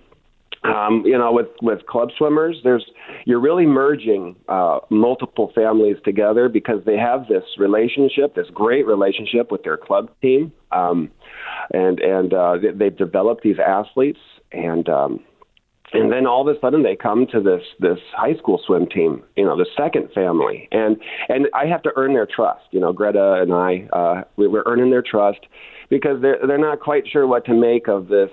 Um, 0.63 1.01
you 1.05 1.17
know, 1.17 1.31
with 1.31 1.47
with 1.63 1.85
club 1.87 2.09
swimmers, 2.17 2.57
there's 2.63 2.85
you're 3.25 3.39
really 3.39 3.65
merging 3.65 4.35
uh, 4.47 4.79
multiple 4.91 5.51
families 5.55 5.97
together 6.05 6.49
because 6.49 6.85
they 6.85 6.97
have 6.97 7.27
this 7.27 7.43
relationship, 7.57 8.35
this 8.35 8.45
great 8.53 8.85
relationship 8.85 9.51
with 9.51 9.63
their 9.63 9.77
club 9.77 10.11
team, 10.21 10.51
um, 10.71 11.09
and 11.73 11.99
and 11.99 12.33
uh, 12.33 12.57
they, 12.61 12.71
they've 12.77 12.97
developed 12.97 13.41
these 13.43 13.57
athletes, 13.57 14.19
and 14.51 14.87
um, 14.87 15.19
and 15.93 16.11
then 16.11 16.25
all 16.25 16.47
of 16.47 16.55
a 16.55 16.59
sudden 16.59 16.83
they 16.83 16.95
come 16.95 17.25
to 17.31 17.41
this 17.41 17.63
this 17.79 17.99
high 18.15 18.35
school 18.35 18.61
swim 18.65 18.85
team, 18.85 19.23
you 19.35 19.43
know, 19.43 19.57
the 19.57 19.65
second 19.75 20.09
family, 20.13 20.69
and 20.71 20.97
and 21.27 21.47
I 21.53 21.65
have 21.65 21.81
to 21.83 21.91
earn 21.95 22.13
their 22.13 22.27
trust. 22.27 22.65
You 22.71 22.79
know, 22.79 22.93
Greta 22.93 23.41
and 23.41 23.51
I, 23.53 23.89
uh, 23.93 24.23
we, 24.37 24.47
we're 24.47 24.63
earning 24.65 24.91
their 24.91 25.01
trust 25.01 25.39
because 25.89 26.21
they're 26.21 26.39
they're 26.45 26.57
not 26.57 26.79
quite 26.81 27.05
sure 27.11 27.25
what 27.27 27.45
to 27.45 27.53
make 27.53 27.87
of 27.87 28.07
this 28.07 28.29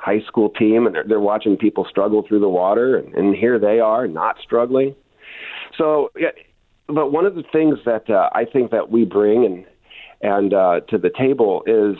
high 0.00 0.20
school 0.26 0.48
team 0.48 0.86
and 0.86 0.94
they're, 0.94 1.04
they're 1.06 1.20
watching 1.20 1.56
people 1.56 1.86
struggle 1.88 2.24
through 2.26 2.40
the 2.40 2.48
water 2.48 2.96
and, 2.96 3.14
and 3.14 3.36
here 3.36 3.58
they 3.58 3.80
are 3.80 4.06
not 4.08 4.36
struggling. 4.42 4.94
So 5.76 6.10
yeah, 6.18 6.30
but 6.86 7.12
one 7.12 7.26
of 7.26 7.34
the 7.34 7.44
things 7.52 7.78
that 7.84 8.08
uh, 8.10 8.30
I 8.32 8.44
think 8.44 8.70
that 8.70 8.90
we 8.90 9.04
bring 9.04 9.44
and 9.44 9.66
and 10.22 10.52
uh, 10.52 10.80
to 10.88 10.98
the 10.98 11.10
table 11.10 11.62
is 11.66 11.96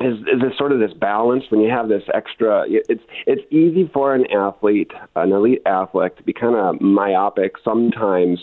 is, 0.00 0.18
is 0.20 0.40
this 0.40 0.56
sort 0.56 0.70
of 0.70 0.78
this 0.78 0.92
balance. 0.92 1.44
When 1.48 1.60
you 1.60 1.70
have 1.70 1.88
this 1.88 2.04
extra 2.14 2.64
it's 2.68 3.02
it's 3.26 3.42
easy 3.50 3.90
for 3.92 4.14
an 4.14 4.26
athlete 4.32 4.92
an 5.16 5.32
elite 5.32 5.62
athlete 5.66 6.16
to 6.18 6.22
be 6.22 6.32
kind 6.32 6.54
of 6.54 6.80
myopic 6.80 7.54
sometimes 7.64 8.40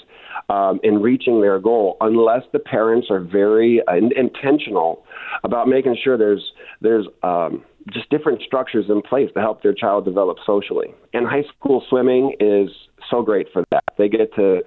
um, 0.50 0.79
in 0.84 1.01
reaching 1.01 1.41
their 1.41 1.60
goal 1.60 1.98
unless 2.01 2.43
the 2.51 2.60
parents 2.60 3.07
are 3.10 3.22
very 3.22 3.81
uh, 3.88 3.95
intentional 4.15 5.03
about 5.43 5.67
making 5.67 5.98
sure 6.03 6.17
there's 6.17 6.51
there's 6.81 7.07
um, 7.24 7.63
just 7.91 8.09
different 8.09 8.41
structures 8.41 8.85
in 8.89 9.01
place 9.01 9.29
to 9.35 9.39
help 9.39 9.61
their 9.61 9.73
child 9.73 10.05
develop 10.05 10.37
socially. 10.45 10.93
And 11.13 11.27
high 11.27 11.43
school 11.57 11.83
swimming 11.89 12.35
is 12.39 12.69
so 13.09 13.21
great 13.21 13.47
for 13.53 13.63
that. 13.71 13.83
They 13.97 14.09
get 14.09 14.33
to 14.35 14.61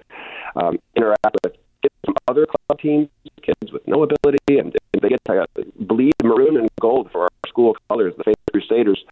um, 0.55 0.77
interact 0.95 1.35
with 1.43 1.53
kids 1.81 1.93
other 2.27 2.45
club 2.45 2.79
teams, 2.79 3.09
kids 3.41 3.71
with 3.71 3.85
no 3.87 4.03
ability, 4.03 4.37
and, 4.49 4.75
they 5.01 5.09
get 5.09 5.23
to 5.25 5.45
bleed 5.79 6.13
maroon 6.23 6.57
and 6.57 6.67
gold 6.81 7.09
for 7.11 7.21
our 7.21 7.29
school 7.47 7.75
colors, 7.87 8.13
the 8.17 8.23
Faith 8.23 8.35
Crusaders. 8.51 9.03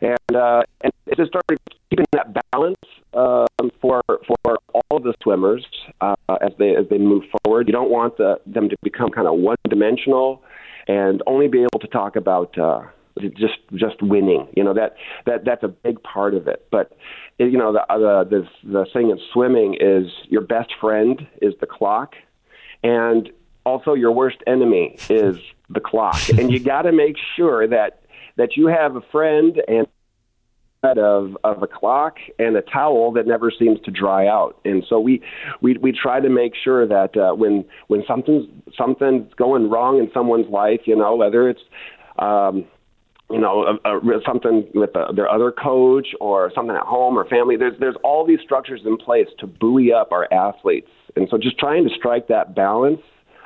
And 0.00 0.36
uh, 0.36 0.62
and 0.82 0.92
it 1.06 1.16
just 1.16 1.30
started 1.30 1.58
keeping 1.90 2.06
that 2.12 2.34
balance 2.52 2.76
um, 3.14 3.70
for 3.80 4.00
for 4.06 4.58
all 4.72 5.00
the 5.00 5.14
swimmers 5.22 5.66
uh, 6.00 6.14
as 6.40 6.52
they 6.58 6.76
as 6.76 6.86
they 6.88 6.98
move 6.98 7.24
forward. 7.42 7.66
You 7.66 7.72
don't 7.72 7.90
want 7.90 8.16
the, 8.18 8.40
them 8.46 8.68
to 8.68 8.76
become 8.82 9.10
kind 9.10 9.26
of 9.26 9.38
one 9.38 9.56
dimensional 9.68 10.42
and 10.86 11.22
only 11.26 11.48
be 11.48 11.62
able 11.62 11.80
to 11.80 11.88
talk 11.88 12.16
about. 12.16 12.56
Uh, 12.56 12.82
just 13.20 13.58
just 13.74 14.02
winning. 14.02 14.48
You 14.56 14.64
know 14.64 14.74
that 14.74 14.96
that 15.26 15.44
that's 15.44 15.62
a 15.62 15.68
big 15.68 16.02
part 16.02 16.34
of 16.34 16.48
it. 16.48 16.66
But 16.70 16.96
you 17.38 17.58
know 17.58 17.72
the 17.72 17.84
the 17.88 18.24
the, 18.64 18.72
the 18.72 18.86
thing 18.92 19.10
in 19.10 19.18
swimming 19.32 19.76
is 19.80 20.10
your 20.28 20.42
best 20.42 20.72
friend 20.80 21.26
is 21.40 21.54
the 21.60 21.66
clock, 21.66 22.14
and 22.82 23.30
also 23.64 23.94
your 23.94 24.12
worst 24.12 24.38
enemy 24.46 24.96
is 25.08 25.36
the 25.68 25.80
clock. 25.80 26.28
and 26.38 26.50
you 26.50 26.60
got 26.60 26.82
to 26.82 26.92
make 26.92 27.16
sure 27.36 27.66
that 27.68 28.02
that 28.36 28.56
you 28.56 28.66
have 28.66 28.96
a 28.96 29.02
friend 29.12 29.62
and 29.68 29.86
of 30.98 31.34
of 31.44 31.62
a 31.62 31.66
clock 31.66 32.18
and 32.38 32.56
a 32.56 32.62
towel 32.62 33.12
that 33.12 33.26
never 33.26 33.50
seems 33.50 33.80
to 33.80 33.90
dry 33.90 34.26
out. 34.26 34.60
And 34.64 34.84
so 34.88 35.00
we 35.00 35.22
we 35.62 35.78
we 35.78 35.92
try 35.92 36.20
to 36.20 36.28
make 36.28 36.52
sure 36.62 36.86
that 36.86 37.16
uh, 37.16 37.34
when 37.34 37.64
when 37.86 38.04
something's 38.06 38.46
something's 38.76 39.32
going 39.34 39.70
wrong 39.70 39.98
in 39.98 40.10
someone's 40.12 40.48
life, 40.50 40.82
you 40.84 40.96
know, 40.96 41.16
whether 41.16 41.48
it's 41.48 41.62
um, 42.18 42.66
you 43.30 43.40
know, 43.40 43.78
a, 43.84 43.96
a, 43.96 44.20
something 44.26 44.68
with 44.74 44.94
a, 44.94 45.12
their 45.14 45.28
other 45.28 45.50
coach 45.50 46.08
or 46.20 46.52
something 46.54 46.76
at 46.76 46.82
home 46.82 47.18
or 47.18 47.26
family. 47.26 47.56
There's 47.56 47.78
there's 47.80 47.96
all 48.04 48.26
these 48.26 48.40
structures 48.44 48.80
in 48.84 48.96
place 48.96 49.28
to 49.38 49.46
buoy 49.46 49.92
up 49.92 50.12
our 50.12 50.32
athletes, 50.32 50.90
and 51.16 51.28
so 51.30 51.38
just 51.38 51.58
trying 51.58 51.88
to 51.88 51.94
strike 51.94 52.28
that 52.28 52.54
balance. 52.54 53.00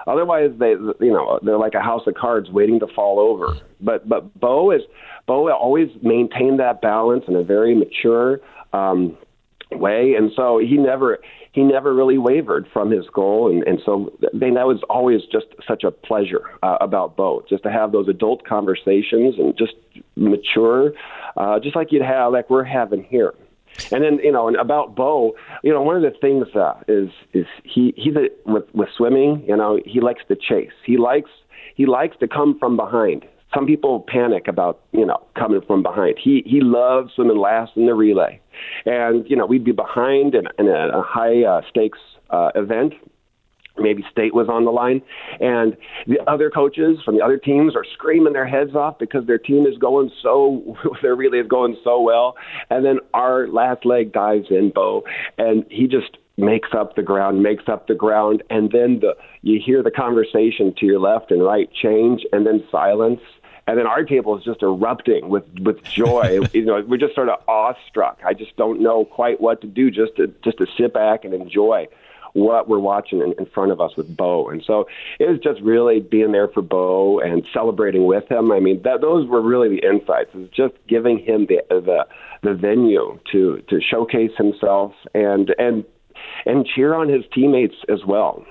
Otherwise, 0.06 0.50
they 0.58 0.70
you 0.70 1.12
know 1.12 1.38
they're 1.42 1.58
like 1.58 1.74
a 1.74 1.82
house 1.82 2.02
of 2.06 2.14
cards 2.14 2.50
waiting 2.50 2.80
to 2.80 2.86
fall 2.94 3.20
over. 3.20 3.56
But 3.80 4.08
but 4.08 4.38
Bowe 4.40 4.72
is 4.72 4.82
Bowe 5.26 5.50
always 5.52 5.88
maintained 6.02 6.58
that 6.58 6.80
balance 6.80 7.24
in 7.28 7.36
a 7.36 7.44
very 7.44 7.74
mature. 7.74 8.40
Um, 8.72 9.16
way 9.70 10.14
and 10.14 10.30
so 10.34 10.58
he 10.58 10.76
never 10.76 11.18
he 11.52 11.64
never 11.64 11.92
really 11.92 12.18
wavered 12.18 12.68
from 12.72 12.90
his 12.90 13.06
goal, 13.12 13.50
and, 13.50 13.64
and 13.64 13.80
so 13.84 14.12
they, 14.32 14.50
that 14.50 14.66
was 14.66 14.80
always 14.88 15.22
just 15.32 15.46
such 15.66 15.82
a 15.82 15.90
pleasure 15.90 16.42
uh, 16.62 16.76
about 16.80 17.16
Bowe, 17.16 17.44
just 17.48 17.62
to 17.64 17.70
have 17.70 17.90
those 17.90 18.06
adult 18.08 18.44
conversations 18.44 19.34
and 19.38 19.56
just 19.58 19.74
mature, 20.14 20.92
uh, 21.36 21.58
just 21.58 21.74
like 21.74 21.90
you'd 21.90 22.02
have 22.02 22.32
like 22.32 22.48
we're 22.48 22.64
having 22.64 23.02
here. 23.02 23.34
And 23.90 24.04
then 24.04 24.18
you 24.22 24.30
know, 24.30 24.46
and 24.46 24.56
about 24.56 24.94
Bowe, 24.94 25.34
you 25.62 25.72
know, 25.72 25.82
one 25.82 25.96
of 25.96 26.02
the 26.02 26.16
things 26.18 26.46
uh, 26.54 26.74
is 26.86 27.08
is 27.32 27.46
he 27.64 27.94
he's 27.96 28.14
a, 28.14 28.28
with 28.48 28.72
with 28.74 28.88
swimming. 28.96 29.44
You 29.46 29.56
know, 29.56 29.80
he 29.84 30.00
likes 30.00 30.22
to 30.28 30.36
chase. 30.36 30.72
He 30.84 30.96
likes 30.96 31.30
he 31.74 31.86
likes 31.86 32.16
to 32.20 32.28
come 32.28 32.58
from 32.58 32.76
behind 32.76 33.24
some 33.54 33.66
people 33.66 34.04
panic 34.06 34.48
about 34.48 34.80
you 34.92 35.06
know 35.06 35.26
coming 35.38 35.60
from 35.66 35.82
behind. 35.82 36.16
He 36.22 36.42
he 36.46 36.60
loves 36.60 37.12
swimming 37.14 37.38
last 37.38 37.72
in 37.76 37.86
the 37.86 37.94
relay, 37.94 38.40
and 38.84 39.28
you 39.28 39.36
know 39.36 39.46
we'd 39.46 39.64
be 39.64 39.72
behind 39.72 40.34
in, 40.34 40.44
in 40.58 40.68
a, 40.68 40.98
a 40.98 41.02
high 41.02 41.44
uh, 41.44 41.62
stakes 41.68 41.98
uh, 42.30 42.50
event. 42.54 42.94
Maybe 43.80 44.04
state 44.10 44.34
was 44.34 44.48
on 44.48 44.64
the 44.64 44.72
line, 44.72 45.02
and 45.38 45.76
the 46.08 46.18
other 46.28 46.50
coaches 46.50 46.98
from 47.04 47.16
the 47.16 47.24
other 47.24 47.38
teams 47.38 47.76
are 47.76 47.84
screaming 47.94 48.32
their 48.32 48.46
heads 48.46 48.74
off 48.74 48.98
because 48.98 49.24
their 49.26 49.38
team 49.38 49.66
is 49.66 49.78
going 49.78 50.10
so 50.20 50.76
their 51.02 51.14
relay 51.14 51.38
is 51.38 51.46
going 51.46 51.76
so 51.84 52.00
well, 52.00 52.34
and 52.70 52.84
then 52.84 52.98
our 53.14 53.46
last 53.46 53.86
leg 53.86 54.12
dives 54.12 54.48
in, 54.50 54.72
Bowe, 54.74 55.04
and 55.38 55.64
he 55.70 55.86
just 55.86 56.18
makes 56.36 56.68
up 56.72 56.94
the 56.94 57.02
ground, 57.02 57.42
makes 57.42 57.64
up 57.68 57.88
the 57.88 57.94
ground, 57.94 58.42
and 58.48 58.70
then 58.72 59.00
the 59.00 59.14
you 59.42 59.60
hear 59.64 59.82
the 59.82 59.90
conversation 59.90 60.74
to 60.78 60.86
your 60.86 61.00
left 61.00 61.30
and 61.30 61.42
right 61.42 61.68
change, 61.72 62.22
and 62.32 62.46
then 62.46 62.64
silence, 62.70 63.20
and 63.68 63.78
then 63.78 63.86
our 63.86 64.02
table 64.02 64.36
is 64.38 64.44
just 64.44 64.62
erupting 64.62 65.28
with 65.28 65.44
with 65.60 65.82
joy. 65.84 66.40
you 66.54 66.64
know, 66.64 66.82
we're 66.88 66.96
just 66.96 67.14
sort 67.14 67.28
of 67.28 67.38
awestruck. 67.46 68.18
I 68.24 68.32
just 68.32 68.56
don't 68.56 68.80
know 68.80 69.04
quite 69.04 69.42
what 69.42 69.60
to 69.60 69.66
do, 69.66 69.90
just 69.90 70.16
to 70.16 70.32
just 70.42 70.56
to 70.58 70.66
sit 70.78 70.94
back 70.94 71.24
and 71.26 71.34
enjoy 71.34 71.86
what 72.32 72.68
we're 72.68 72.78
watching 72.78 73.20
in, 73.20 73.34
in 73.38 73.46
front 73.46 73.72
of 73.72 73.80
us 73.80 73.96
with 73.96 74.16
Bowe. 74.16 74.48
And 74.48 74.62
so 74.66 74.86
it 75.18 75.28
was 75.28 75.38
just 75.40 75.60
really 75.60 76.00
being 76.00 76.32
there 76.32 76.48
for 76.48 76.62
Bowe 76.62 77.20
and 77.20 77.44
celebrating 77.52 78.06
with 78.06 78.30
him. 78.30 78.52
I 78.52 78.60
mean, 78.60 78.82
that, 78.82 79.00
those 79.00 79.26
were 79.28 79.42
really 79.42 79.68
the 79.68 79.86
insights. 79.86 80.34
Is 80.34 80.48
just 80.48 80.74
giving 80.88 81.18
him 81.18 81.46
the 81.46 81.60
the 81.68 82.06
the 82.42 82.54
venue 82.54 83.18
to 83.32 83.62
to 83.68 83.80
showcase 83.82 84.32
himself 84.38 84.94
and 85.14 85.54
and 85.58 85.84
and 86.46 86.66
cheer 86.66 86.94
on 86.94 87.10
his 87.10 87.24
teammates 87.34 87.76
as 87.90 88.04
well. 88.06 88.46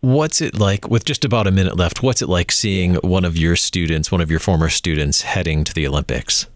What's 0.00 0.40
it 0.40 0.58
like 0.58 0.88
with 0.88 1.04
just 1.04 1.24
about 1.24 1.46
a 1.46 1.50
minute 1.50 1.76
left? 1.76 2.02
What's 2.02 2.22
it 2.22 2.28
like 2.28 2.52
seeing 2.52 2.94
one 2.96 3.24
of 3.24 3.36
your 3.36 3.56
students, 3.56 4.10
one 4.10 4.20
of 4.20 4.30
your 4.30 4.40
former 4.40 4.68
students, 4.68 5.22
heading 5.22 5.64
to 5.64 5.74
the 5.74 5.86
Olympics? 5.86 6.46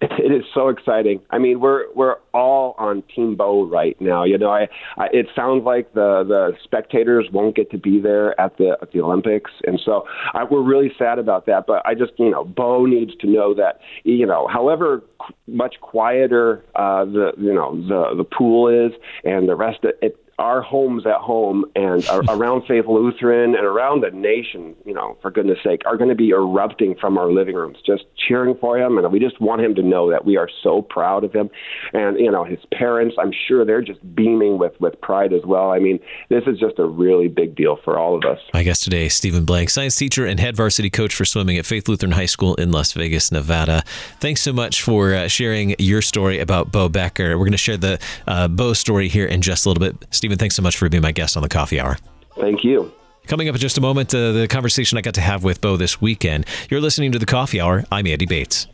It 0.00 0.32
is 0.32 0.44
so 0.52 0.68
exciting. 0.68 1.20
I 1.30 1.38
mean, 1.38 1.60
we're 1.60 1.92
we're 1.94 2.16
all 2.32 2.74
on 2.78 3.02
Team 3.14 3.36
Bowe 3.36 3.64
right 3.64 3.98
now. 4.00 4.24
You 4.24 4.38
know, 4.38 4.50
I, 4.50 4.68
I 4.96 5.06
it 5.12 5.28
sounds 5.34 5.64
like 5.64 5.92
the 5.94 6.24
the 6.26 6.52
spectators 6.62 7.28
won't 7.32 7.56
get 7.56 7.70
to 7.70 7.78
be 7.78 8.00
there 8.00 8.38
at 8.40 8.56
the 8.56 8.76
at 8.82 8.92
the 8.92 9.00
Olympics, 9.00 9.50
and 9.66 9.80
so 9.82 10.06
I, 10.32 10.44
we're 10.44 10.62
really 10.62 10.92
sad 10.98 11.18
about 11.18 11.46
that. 11.46 11.66
But 11.66 11.86
I 11.86 11.94
just 11.94 12.12
you 12.18 12.30
know, 12.30 12.44
Bowe 12.44 12.86
needs 12.86 13.14
to 13.20 13.26
know 13.26 13.54
that 13.54 13.80
you 14.02 14.26
know, 14.26 14.46
however 14.48 15.02
much 15.46 15.76
quieter 15.80 16.64
uh, 16.74 17.04
the 17.04 17.32
you 17.38 17.54
know 17.54 17.76
the 17.76 18.16
the 18.16 18.24
pool 18.24 18.68
is, 18.68 18.92
and 19.24 19.48
the 19.48 19.54
rest 19.54 19.84
of 19.84 19.92
it 20.02 20.23
our 20.38 20.62
homes 20.62 21.06
at 21.06 21.16
home 21.16 21.64
and 21.74 22.04
around 22.28 22.66
Faith 22.66 22.86
Lutheran 22.86 23.54
and 23.54 23.64
around 23.64 24.02
the 24.02 24.10
nation, 24.10 24.74
you 24.84 24.94
know, 24.94 25.16
for 25.22 25.30
goodness 25.30 25.58
sake, 25.64 25.82
are 25.86 25.96
going 25.96 26.08
to 26.08 26.14
be 26.14 26.30
erupting 26.30 26.94
from 27.00 27.18
our 27.18 27.30
living 27.30 27.54
rooms, 27.54 27.78
just 27.84 28.04
cheering 28.16 28.56
for 28.60 28.78
him. 28.78 28.98
And 28.98 29.10
we 29.12 29.18
just 29.18 29.40
want 29.40 29.62
him 29.62 29.74
to 29.76 29.82
know 29.82 30.10
that 30.10 30.24
we 30.24 30.36
are 30.36 30.48
so 30.62 30.82
proud 30.82 31.24
of 31.24 31.32
him. 31.32 31.50
And, 31.92 32.18
you 32.18 32.30
know, 32.30 32.44
his 32.44 32.58
parents, 32.72 33.16
I'm 33.18 33.32
sure 33.46 33.64
they're 33.64 33.82
just 33.82 34.00
beaming 34.14 34.58
with, 34.58 34.78
with 34.80 35.00
pride 35.00 35.32
as 35.32 35.42
well. 35.44 35.70
I 35.70 35.78
mean, 35.78 35.98
this 36.28 36.44
is 36.46 36.58
just 36.58 36.78
a 36.78 36.84
really 36.84 37.28
big 37.28 37.54
deal 37.54 37.78
for 37.84 37.98
all 37.98 38.16
of 38.16 38.24
us. 38.24 38.38
My 38.52 38.62
guest 38.62 38.84
today, 38.84 39.08
Stephen 39.08 39.44
Blank, 39.44 39.70
science 39.70 39.96
teacher 39.96 40.26
and 40.26 40.40
head 40.40 40.56
varsity 40.56 40.90
coach 40.90 41.14
for 41.14 41.24
swimming 41.24 41.58
at 41.58 41.66
Faith 41.66 41.88
Lutheran 41.88 42.12
High 42.12 42.26
School 42.26 42.54
in 42.56 42.72
Las 42.72 42.92
Vegas, 42.92 43.30
Nevada. 43.30 43.82
Thanks 44.20 44.42
so 44.42 44.52
much 44.52 44.82
for 44.82 45.14
uh, 45.14 45.28
sharing 45.28 45.74
your 45.78 46.02
story 46.02 46.38
about 46.38 46.72
Bowe 46.72 46.88
Becker. 46.88 47.38
We're 47.38 47.44
going 47.44 47.52
to 47.52 47.58
share 47.58 47.76
the 47.76 47.98
uh, 48.26 48.48
Bowe 48.48 48.72
story 48.72 49.08
here 49.08 49.26
in 49.26 49.42
just 49.42 49.66
a 49.66 49.68
little 49.68 49.80
bit. 49.80 50.06
Stephen, 50.24 50.38
thanks 50.38 50.56
so 50.56 50.62
much 50.62 50.78
for 50.78 50.88
being 50.88 51.02
my 51.02 51.12
guest 51.12 51.36
on 51.36 51.42
the 51.42 51.50
Coffee 51.50 51.78
Hour. 51.78 51.98
Thank 52.40 52.64
you. 52.64 52.90
Coming 53.26 53.46
up 53.50 53.56
in 53.56 53.60
just 53.60 53.76
a 53.76 53.82
moment, 53.82 54.14
uh, 54.14 54.32
the 54.32 54.48
conversation 54.48 54.96
I 54.96 55.02
got 55.02 55.12
to 55.16 55.20
have 55.20 55.44
with 55.44 55.60
Bowe 55.60 55.76
this 55.76 56.00
weekend. 56.00 56.46
You're 56.70 56.80
listening 56.80 57.12
to 57.12 57.18
the 57.18 57.26
Coffee 57.26 57.60
Hour. 57.60 57.84
I'm 57.92 58.06
Andy 58.06 58.24
Bates. 58.24 58.66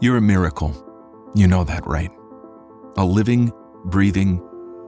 You're 0.00 0.16
a 0.16 0.20
miracle. 0.20 1.30
You 1.36 1.46
know 1.46 1.62
that, 1.62 1.86
right? 1.86 2.10
A 2.96 3.04
living, 3.04 3.52
breathing, 3.84 4.42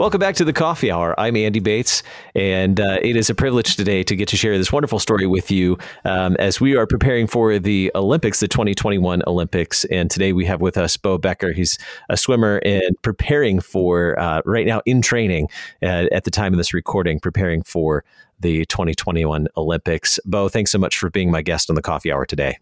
Welcome 0.00 0.18
back 0.18 0.34
to 0.36 0.46
the 0.46 0.54
Coffee 0.54 0.90
Hour. 0.90 1.14
I'm 1.20 1.36
Andy 1.36 1.60
Bates, 1.60 2.02
and 2.34 2.80
uh, 2.80 2.96
it 3.02 3.16
is 3.16 3.28
a 3.28 3.34
privilege 3.34 3.76
today 3.76 4.02
to 4.04 4.16
get 4.16 4.28
to 4.28 4.36
share 4.38 4.56
this 4.56 4.72
wonderful 4.72 4.98
story 4.98 5.26
with 5.26 5.50
you 5.50 5.76
um, 6.06 6.36
as 6.38 6.58
we 6.58 6.74
are 6.74 6.86
preparing 6.86 7.26
for 7.26 7.58
the 7.58 7.92
Olympics, 7.94 8.40
the 8.40 8.48
2021 8.48 9.22
Olympics. 9.26 9.84
And 9.84 10.10
today 10.10 10.32
we 10.32 10.46
have 10.46 10.62
with 10.62 10.78
us 10.78 10.96
Bowe 10.96 11.18
Becker. 11.18 11.52
He's 11.52 11.78
a 12.08 12.16
swimmer 12.16 12.62
and 12.64 12.96
preparing 13.02 13.60
for, 13.60 14.18
uh, 14.18 14.40
right 14.46 14.66
now 14.66 14.80
in 14.86 15.02
training 15.02 15.48
uh, 15.82 16.06
at 16.10 16.24
the 16.24 16.30
time 16.30 16.54
of 16.54 16.56
this 16.56 16.72
recording, 16.72 17.20
preparing 17.20 17.62
for 17.62 18.02
the 18.38 18.64
2021 18.64 19.48
Olympics. 19.58 20.18
Bowe, 20.24 20.48
thanks 20.48 20.70
so 20.70 20.78
much 20.78 20.96
for 20.96 21.10
being 21.10 21.30
my 21.30 21.42
guest 21.42 21.68
on 21.68 21.76
the 21.76 21.82
Coffee 21.82 22.10
Hour 22.10 22.24
today. 22.24 22.56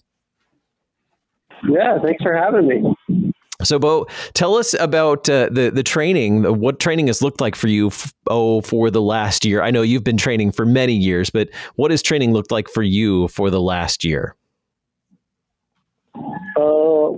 Yeah, 1.70 1.98
thanks 2.04 2.20
for 2.20 2.36
having 2.36 2.66
me. 2.66 3.27
So, 3.64 3.78
Bowe, 3.80 4.06
tell 4.34 4.54
us 4.54 4.72
about 4.74 5.28
uh, 5.28 5.48
the 5.50 5.70
the 5.70 5.82
training. 5.82 6.44
What 6.60 6.78
training 6.78 7.08
has 7.08 7.22
looked 7.22 7.40
like 7.40 7.56
for 7.56 7.66
you? 7.66 7.88
F- 7.88 8.14
oh, 8.28 8.60
for 8.60 8.88
the 8.88 9.02
last 9.02 9.44
year. 9.44 9.62
I 9.62 9.72
know 9.72 9.82
you've 9.82 10.04
been 10.04 10.16
training 10.16 10.52
for 10.52 10.64
many 10.64 10.94
years, 10.94 11.28
but 11.28 11.48
what 11.74 11.90
has 11.90 12.00
training 12.00 12.32
looked 12.32 12.52
like 12.52 12.68
for 12.68 12.84
you 12.84 13.26
for 13.28 13.50
the 13.50 13.60
last 13.60 14.04
year? 14.04 14.36
Uh, 16.56 17.10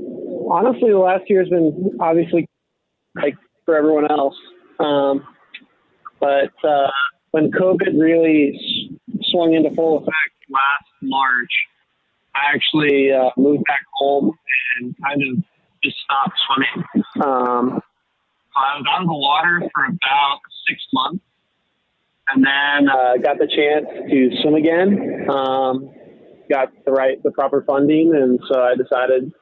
honestly, 0.50 0.90
the 0.90 0.98
last 0.98 1.24
year 1.28 1.40
has 1.40 1.50
been 1.50 1.98
obviously 2.00 2.48
like 3.16 3.36
for 3.66 3.76
everyone 3.76 4.10
else. 4.10 4.36
Um, 4.78 5.26
but 6.20 6.52
uh, 6.64 6.90
when 7.32 7.50
COVID 7.50 8.00
really 8.00 8.98
swung 9.24 9.52
into 9.52 9.74
full 9.74 9.98
effect 9.98 10.34
last 10.48 10.88
March, 11.02 11.52
I 12.34 12.54
actually 12.54 13.12
uh, 13.12 13.28
moved 13.36 13.64
back 13.66 13.82
home 13.94 14.32
and 14.78 14.94
kind 15.04 15.22
of 15.22 15.44
just 15.82 15.96
stopped 16.04 16.38
swimming. 16.46 16.84
Um, 17.16 17.80
I 18.56 18.76
was 18.76 18.84
out 18.92 19.02
of 19.02 19.06
the 19.06 19.14
water 19.14 19.60
for 19.60 19.84
about 19.84 20.40
six 20.68 20.82
months, 20.92 21.24
and 22.28 22.44
then 22.44 22.88
uh, 22.88 23.16
got 23.22 23.38
the 23.38 23.46
chance 23.46 23.86
to 24.10 24.42
swim 24.42 24.54
again. 24.54 25.28
Um, 25.30 25.90
got 26.50 26.68
the 26.84 26.92
right, 26.92 27.22
the 27.22 27.30
proper 27.30 27.62
funding, 27.66 28.14
and 28.14 28.40
so 28.50 28.60
I 28.60 28.74
decided 28.74 29.32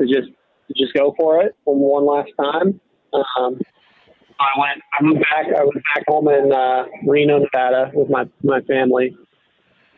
to 0.00 0.06
just 0.06 0.28
to 0.68 0.74
just 0.76 0.94
go 0.94 1.14
for 1.18 1.42
it 1.42 1.54
one, 1.64 1.78
one 1.78 2.06
last 2.06 2.30
time. 2.40 2.80
Um, 3.12 3.60
I 4.40 4.58
went. 4.58 4.82
I 4.98 5.02
moved 5.02 5.20
back. 5.20 5.46
I 5.46 5.62
was 5.62 5.74
back 5.94 6.04
home 6.08 6.28
in 6.28 6.52
uh, 6.52 6.86
Reno, 7.06 7.38
Nevada, 7.38 7.90
with 7.94 8.10
my 8.10 8.24
my 8.42 8.60
family. 8.62 9.16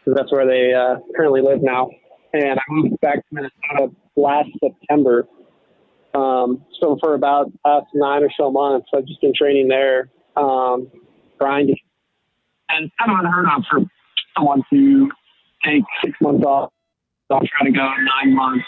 So 0.04 0.12
that's 0.14 0.30
where 0.30 0.46
they 0.46 0.72
uh, 0.72 0.96
currently 1.16 1.40
live 1.40 1.62
now. 1.62 1.90
And 2.32 2.58
I 2.58 2.62
moved 2.68 3.00
back 3.00 3.16
to 3.16 3.24
Minnesota 3.32 3.94
last 4.14 4.50
September 4.62 5.26
um, 6.16 6.64
so 6.80 6.96
for 7.00 7.14
about 7.14 7.52
past 7.64 7.86
nine 7.94 8.22
or 8.22 8.30
so 8.38 8.50
months, 8.50 8.88
I've 8.94 9.04
just 9.04 9.20
been 9.20 9.34
training 9.34 9.68
there, 9.68 10.08
um, 10.36 10.90
grinding. 11.38 11.76
And 12.70 12.86
it's 12.86 12.94
kind 12.98 13.12
of 13.12 13.24
unheard 13.24 13.46
of 13.54 13.64
for 13.70 13.80
someone 14.34 14.62
to 14.72 15.10
take 15.64 15.82
six 16.02 16.16
months 16.22 16.44
off. 16.44 16.72
I'll 17.30 17.40
try 17.40 17.66
to 17.66 17.72
go 17.72 17.82
nine 17.82 18.34
months 18.34 18.64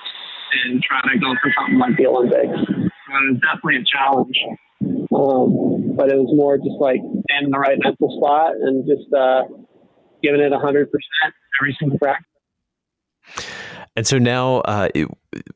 and 0.66 0.82
try 0.82 1.00
to 1.12 1.18
go 1.18 1.34
for 1.42 1.52
something 1.56 1.78
like 1.78 1.96
the 1.96 2.06
Olympics. 2.06 2.58
It 2.68 2.90
was 3.08 3.40
definitely 3.40 3.76
a 3.76 3.84
challenge. 3.84 4.36
Um, 4.82 5.96
but 5.96 6.10
it 6.10 6.16
was 6.16 6.30
more 6.36 6.58
just 6.58 6.78
like 6.80 7.00
in 7.00 7.50
the 7.50 7.58
right 7.58 7.78
mental 7.82 8.14
spot 8.18 8.56
and 8.60 8.86
just 8.86 9.12
uh, 9.12 9.44
giving 10.22 10.40
it 10.40 10.52
100% 10.52 10.86
every 11.60 11.76
single 11.80 11.98
practice. 11.98 12.24
And 13.98 14.06
so 14.06 14.16
now, 14.16 14.58
uh, 14.58 14.90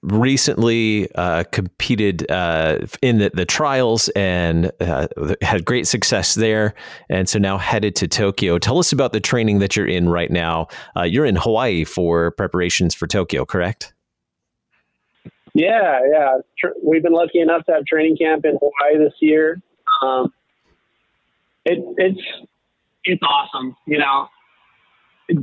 recently 0.03 1.09
uh, 1.15 1.45
competed 1.53 2.29
uh, 2.29 2.79
in 3.01 3.19
the, 3.19 3.31
the, 3.33 3.45
trials 3.45 4.09
and 4.17 4.73
uh, 4.81 5.07
had 5.43 5.65
great 5.65 5.87
success 5.87 6.35
there. 6.35 6.75
And 7.09 7.29
so 7.29 7.39
now 7.39 7.57
headed 7.57 7.95
to 7.95 8.09
Tokyo. 8.09 8.59
Tell 8.59 8.81
us 8.81 8.91
about 8.91 9.13
the 9.13 9.21
training 9.21 9.61
that 9.61 9.77
you're 9.77 9.87
in 9.87 10.09
right 10.09 10.29
now. 10.29 10.67
Uh, 10.97 11.05
you're 11.05 11.25
in 11.25 11.37
Hawaii 11.37 11.85
for 11.85 12.33
preparations 12.33 12.97
for 12.97 13.07
Tokyo, 13.07 13.45
correct? 13.45 13.95
Yeah, 15.55 16.01
yeah. 16.11 16.39
We've 16.83 17.05
been 17.05 17.13
lucky 17.13 17.39
enough 17.39 17.65
to 17.67 17.75
have 17.75 17.85
training 17.85 18.17
camp 18.17 18.45
in 18.45 18.59
Hawaii 18.61 18.99
this 18.99 19.15
year. 19.21 19.63
Um, 20.03 20.33
it, 21.65 21.79
it's 21.97 22.21
it's 23.05 23.23
awesome. 23.23 23.77
You 23.87 23.99
know, 23.99 24.27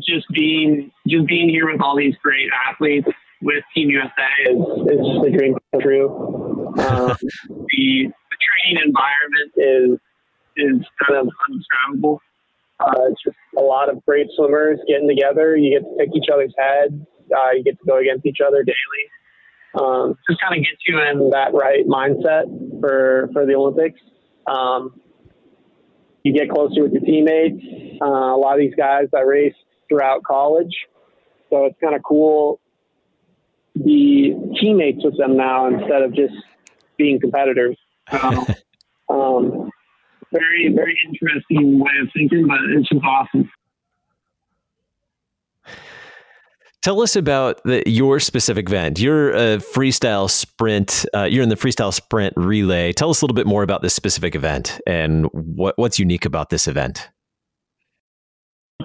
just 0.05 0.27
being 0.31 0.91
just 1.07 1.27
being 1.27 1.49
here 1.49 1.71
with 1.71 1.81
all 1.81 1.95
these 1.97 2.15
great 2.21 2.49
athletes 2.67 3.07
with 3.41 3.63
Team 3.73 3.89
USA 3.89 4.51
is, 4.51 4.59
is 4.91 5.07
just 5.07 5.25
a 5.25 5.37
dream 5.37 5.55
come 5.71 5.81
true. 5.81 6.73
Um, 6.79 7.15
the, 7.49 8.07
the, 8.07 8.37
training 8.39 8.83
environment 8.85 9.51
is 9.55 9.99
is 10.57 10.87
kind 11.05 11.19
of 11.19 11.29
undescribable. 11.49 12.21
Uh, 12.79 13.11
it's 13.11 13.21
just 13.23 13.37
a 13.57 13.61
lot 13.61 13.89
of 13.89 14.03
great 14.05 14.27
swimmers 14.35 14.79
getting 14.87 15.07
together. 15.07 15.55
You 15.55 15.79
get 15.79 15.85
to 15.87 15.95
pick 15.97 16.09
each 16.15 16.29
other's 16.31 16.53
heads. 16.57 16.93
Uh, 17.31 17.51
you 17.55 17.63
get 17.63 17.77
to 17.79 17.85
go 17.85 17.97
against 17.97 18.25
each 18.25 18.39
other 18.45 18.63
daily. 18.63 19.05
Um, 19.79 20.15
just 20.27 20.41
kind 20.41 20.57
of 20.57 20.65
gets 20.65 20.81
you 20.87 20.99
in 20.99 21.29
that 21.31 21.53
right 21.53 21.85
mindset 21.85 22.79
for 22.79 23.29
for 23.33 23.45
the 23.45 23.55
Olympics. 23.55 23.99
Um, 24.47 24.99
you 26.23 26.33
get 26.33 26.49
closer 26.49 26.83
with 26.83 26.93
your 26.93 27.01
teammates. 27.01 27.63
Uh, 28.01 28.05
a 28.05 28.37
lot 28.37 28.53
of 28.53 28.59
these 28.59 28.75
guys 28.75 29.07
that 29.11 29.25
raced 29.25 29.57
throughout 29.89 30.23
college. 30.23 30.73
So 31.49 31.65
it's 31.65 31.75
kind 31.81 31.95
of 31.95 32.03
cool 32.03 32.59
to 33.73 33.83
be 33.83 34.35
teammates 34.59 35.03
with 35.03 35.17
them 35.17 35.35
now 35.35 35.67
instead 35.67 36.03
of 36.03 36.13
just 36.13 36.33
being 36.97 37.19
competitors. 37.19 37.77
Um, 38.11 38.45
um, 39.09 39.69
very, 40.31 40.71
very 40.73 40.97
interesting 41.07 41.79
way 41.79 41.91
of 42.01 42.09
thinking, 42.13 42.47
but 42.47 42.59
it's 42.75 42.89
just 42.89 43.03
awesome. 43.03 43.49
Tell 46.81 47.01
us 47.01 47.17
about 47.17 47.61
the, 47.65 47.83
your 47.85 48.21
specific 48.21 48.69
event. 48.69 48.99
You're 48.99 49.31
a 49.31 49.57
freestyle 49.57 50.29
sprint. 50.29 51.05
Uh, 51.13 51.23
you're 51.23 51.43
in 51.43 51.49
the 51.49 51.57
freestyle 51.57 51.93
sprint 51.93 52.33
relay. 52.37 52.93
Tell 52.93 53.09
us 53.09 53.21
a 53.21 53.25
little 53.25 53.35
bit 53.35 53.47
more 53.47 53.63
about 53.63 53.81
this 53.81 53.93
specific 53.93 54.33
event 54.33 54.79
and 54.87 55.25
what, 55.33 55.77
what's 55.77 55.99
unique 55.99 56.23
about 56.23 56.49
this 56.49 56.69
event. 56.69 57.09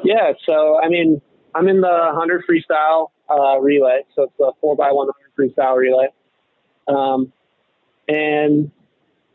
Yeah, 0.05 0.33
so 0.47 0.79
I 0.83 0.89
mean, 0.89 1.21
I'm 1.55 1.69
in 1.69 1.81
the 1.81 2.11
100 2.15 2.45
freestyle 2.49 3.09
uh, 3.31 3.59
relay, 3.59 4.03
so 4.15 4.25
it's 4.25 4.35
a 4.41 4.51
four 4.61 4.77
by 4.77 4.91
100 4.93 5.15
freestyle 5.39 5.77
relay. 5.77 6.09
Um, 6.89 7.33
and 8.09 8.71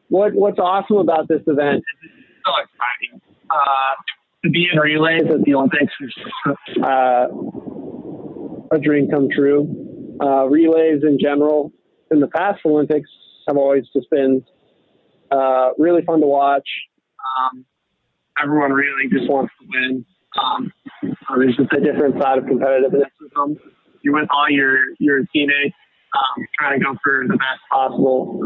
what 0.10 0.34
what's 0.34 0.60
awesome 0.60 0.98
about 0.98 1.28
this 1.28 1.42
event 1.48 1.78
is 1.78 1.84
it's 2.04 2.46
so 2.46 2.52
exciting. 2.62 3.22
Uh, 3.50 3.96
to 4.44 4.50
be 4.50 4.68
in 4.72 4.80
relays 4.80 5.24
at 5.30 5.44
the 5.44 5.56
Olympics 5.56 5.94
is 6.02 6.14
uh, 6.84 7.28
a 8.72 8.80
dream 8.80 9.10
come 9.10 9.28
true. 9.36 10.18
Uh, 10.22 10.46
relays 10.48 11.02
in 11.04 11.18
general, 11.20 11.72
in 12.12 12.20
the 12.20 12.28
past 12.28 12.60
Olympics, 12.66 13.10
have 13.48 13.58
always 13.58 13.86
just 13.96 14.10
been 14.10 14.44
uh, 15.32 15.70
really 15.78 16.04
fun 16.04 16.22
to 16.22 16.28
watch. 16.28 16.68
Um, 17.40 17.66
everyone 18.42 18.72
really 18.72 19.10
just 19.10 19.30
wants 19.30 19.54
to 19.60 19.68
win. 19.68 20.06
Um, 20.38 20.72
there's 21.38 21.56
just 21.56 21.72
a 21.74 21.80
different 21.80 22.22
side 22.22 22.38
of 22.38 22.46
competitiveness 22.46 23.10
with 23.20 23.34
them. 23.36 23.58
You're 24.02 24.14
with 24.14 24.30
all 24.32 24.50
your 24.50 24.80
your 25.00 25.26
teammates, 25.34 25.76
um, 26.16 26.46
trying 26.58 26.80
to 26.80 26.86
go 26.86 26.96
for 27.04 27.26
the 27.28 27.38
best 27.38 27.62
possible 27.72 28.40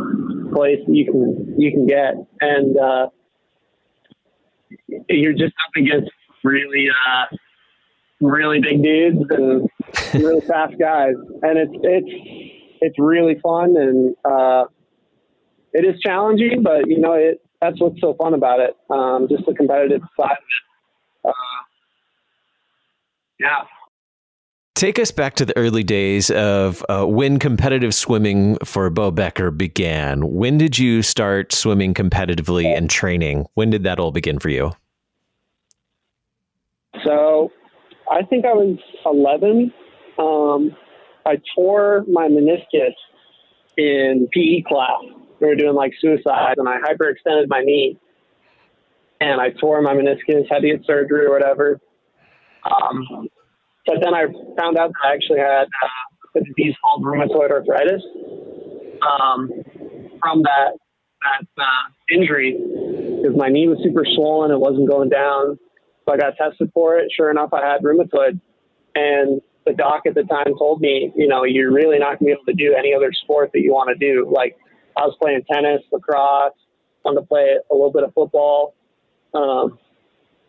place 0.54 0.80
you 0.88 1.06
can 1.06 1.56
you 1.58 1.72
can 1.72 1.88
get, 1.88 2.16
and 2.42 2.78
uh, 2.78 3.08
you're 5.10 5.34
just 5.34 5.54
up 5.66 5.76
against 5.76 6.12
really 6.44 6.88
uh, 7.08 7.26
really 8.22 8.60
big 8.60 8.82
dudes 8.82 9.20
and 9.30 9.70
really 10.14 10.42
fast 10.48 10.74
guys, 10.80 11.16
and 11.42 11.58
it's 11.58 11.74
it's 11.84 12.70
it's 12.82 12.96
really 13.00 13.40
fun 13.42 13.76
and 13.78 14.16
uh, 14.26 14.66
it 15.74 15.86
is 15.86 16.00
challenging, 16.02 16.64
but 16.64 16.88
you 16.88 17.00
know 17.00 17.14
it 17.14 17.42
that's 17.62 17.80
what's 17.80 18.00
so 18.02 18.14
fun 18.16 18.34
about 18.34 18.60
it. 18.60 18.76
Um, 18.90 19.28
just 19.30 19.46
the 19.46 19.54
competitive 19.54 20.02
side 20.20 20.32
of 20.32 20.38
it. 20.38 21.30
Uh, 21.30 21.53
yeah. 23.40 23.64
Take 24.76 24.98
us 24.98 25.12
back 25.12 25.36
to 25.36 25.46
the 25.46 25.56
early 25.56 25.84
days 25.84 26.32
of 26.32 26.84
uh, 26.90 27.06
when 27.06 27.38
competitive 27.38 27.94
swimming 27.94 28.58
for 28.66 28.90
Bowe 28.90 29.12
Becker 29.12 29.52
began. 29.52 30.34
When 30.34 30.58
did 30.58 30.80
you 30.80 31.04
start 31.04 31.54
swimming 31.54 31.94
competitively 31.94 32.66
and 32.66 32.90
training? 32.90 33.46
When 33.54 33.70
did 33.70 33.84
that 33.84 34.00
all 34.00 34.12
begin 34.12 34.40
for 34.40 34.50
you? 34.50 34.72
So, 37.04 37.52
I 38.10 38.24
think 38.24 38.46
I 38.46 38.54
was 38.54 38.78
11. 39.06 39.72
Um, 40.18 40.76
I 41.26 41.40
tore 41.56 42.04
my 42.12 42.28
meniscus 42.28 42.94
in 43.78 44.28
PE 44.34 44.64
class. 44.68 45.02
We 45.40 45.48
were 45.48 45.56
doing 45.56 45.76
like 45.76 45.94
suicide, 46.00 46.56
and 46.58 46.68
I 46.68 46.78
hyperextended 46.80 47.48
my 47.48 47.62
knee, 47.62 48.00
and 49.22 49.40
I 49.40 49.50
tore 49.52 49.82
my 49.82 49.94
meniscus. 49.94 50.46
Had 50.50 50.62
to 50.62 50.68
get 50.68 50.86
surgery 50.86 51.26
or 51.26 51.32
whatever. 51.32 51.80
Um, 52.66 53.28
but 53.86 53.98
then 54.02 54.14
I 54.14 54.26
found 54.60 54.78
out 54.78 54.92
that 54.92 55.04
I 55.04 55.14
actually 55.14 55.40
had 55.40 55.66
uh, 55.66 56.40
a 56.40 56.40
disease 56.40 56.76
called 56.84 57.04
rheumatoid 57.04 57.52
arthritis 57.52 58.02
um, 59.02 59.50
from 60.22 60.44
that 60.44 60.78
that 61.24 61.48
uh, 61.58 62.16
injury, 62.16 62.58
because 63.22 63.38
my 63.38 63.50
knee 63.50 63.68
was 63.68 63.80
super 63.84 64.06
swollen. 64.16 64.52
It 64.52 64.60
wasn't 64.60 64.90
going 64.90 65.10
down. 65.10 65.58
So 66.06 66.14
I 66.14 66.18
got 66.18 66.36
tested 66.36 66.70
for 66.74 66.98
it. 66.98 67.12
Sure 67.16 67.32
enough, 67.32 67.54
I 67.54 67.66
had 67.66 67.82
rheumatoid. 67.82 68.40
And 68.96 69.42
the 69.66 69.74
doc 69.74 70.02
at 70.06 70.16
the 70.16 70.24
time 70.24 70.54
told 70.58 70.82
me, 70.82 71.14
you 71.16 71.28
know, 71.28 71.46
you're 71.46 71.72
really 71.72 71.98
not 71.98 72.20
going 72.20 72.20
to 72.20 72.26
be 72.26 72.32
able 72.32 72.46
to 72.46 72.54
do 72.54 72.76
any 72.78 72.94
other 72.94 73.12
sport 73.14 73.52
that 73.54 73.62
you 73.62 73.72
want 73.72 73.90
to 73.90 73.96
do. 73.96 74.30
Like 74.30 74.58
I 74.98 75.02
was 75.06 75.16
playing 75.22 75.44
tennis, 75.52 75.82
lacrosse, 75.92 76.54
wanted 77.06 77.22
to 77.22 77.28
play 77.28 77.56
a 77.72 77.74
little 77.74 77.92
bit 77.92 78.04
of 78.04 78.14
football. 78.14 78.76
Um, 79.34 79.80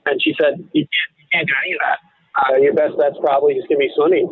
and 0.07 0.21
she 0.21 0.35
said, 0.41 0.69
you 0.73 0.83
can't, 0.83 1.14
can't 1.35 1.49
do 1.49 1.55
any 1.67 1.75
of 1.75 1.81
that. 1.83 1.99
Uh, 2.35 2.57
your 2.63 2.75
best 2.75 2.99
bet's 2.99 3.19
probably 3.21 3.55
just 3.55 3.69
going 3.69 3.81
to 3.81 3.87
be 3.87 3.93
swimming. 3.95 4.27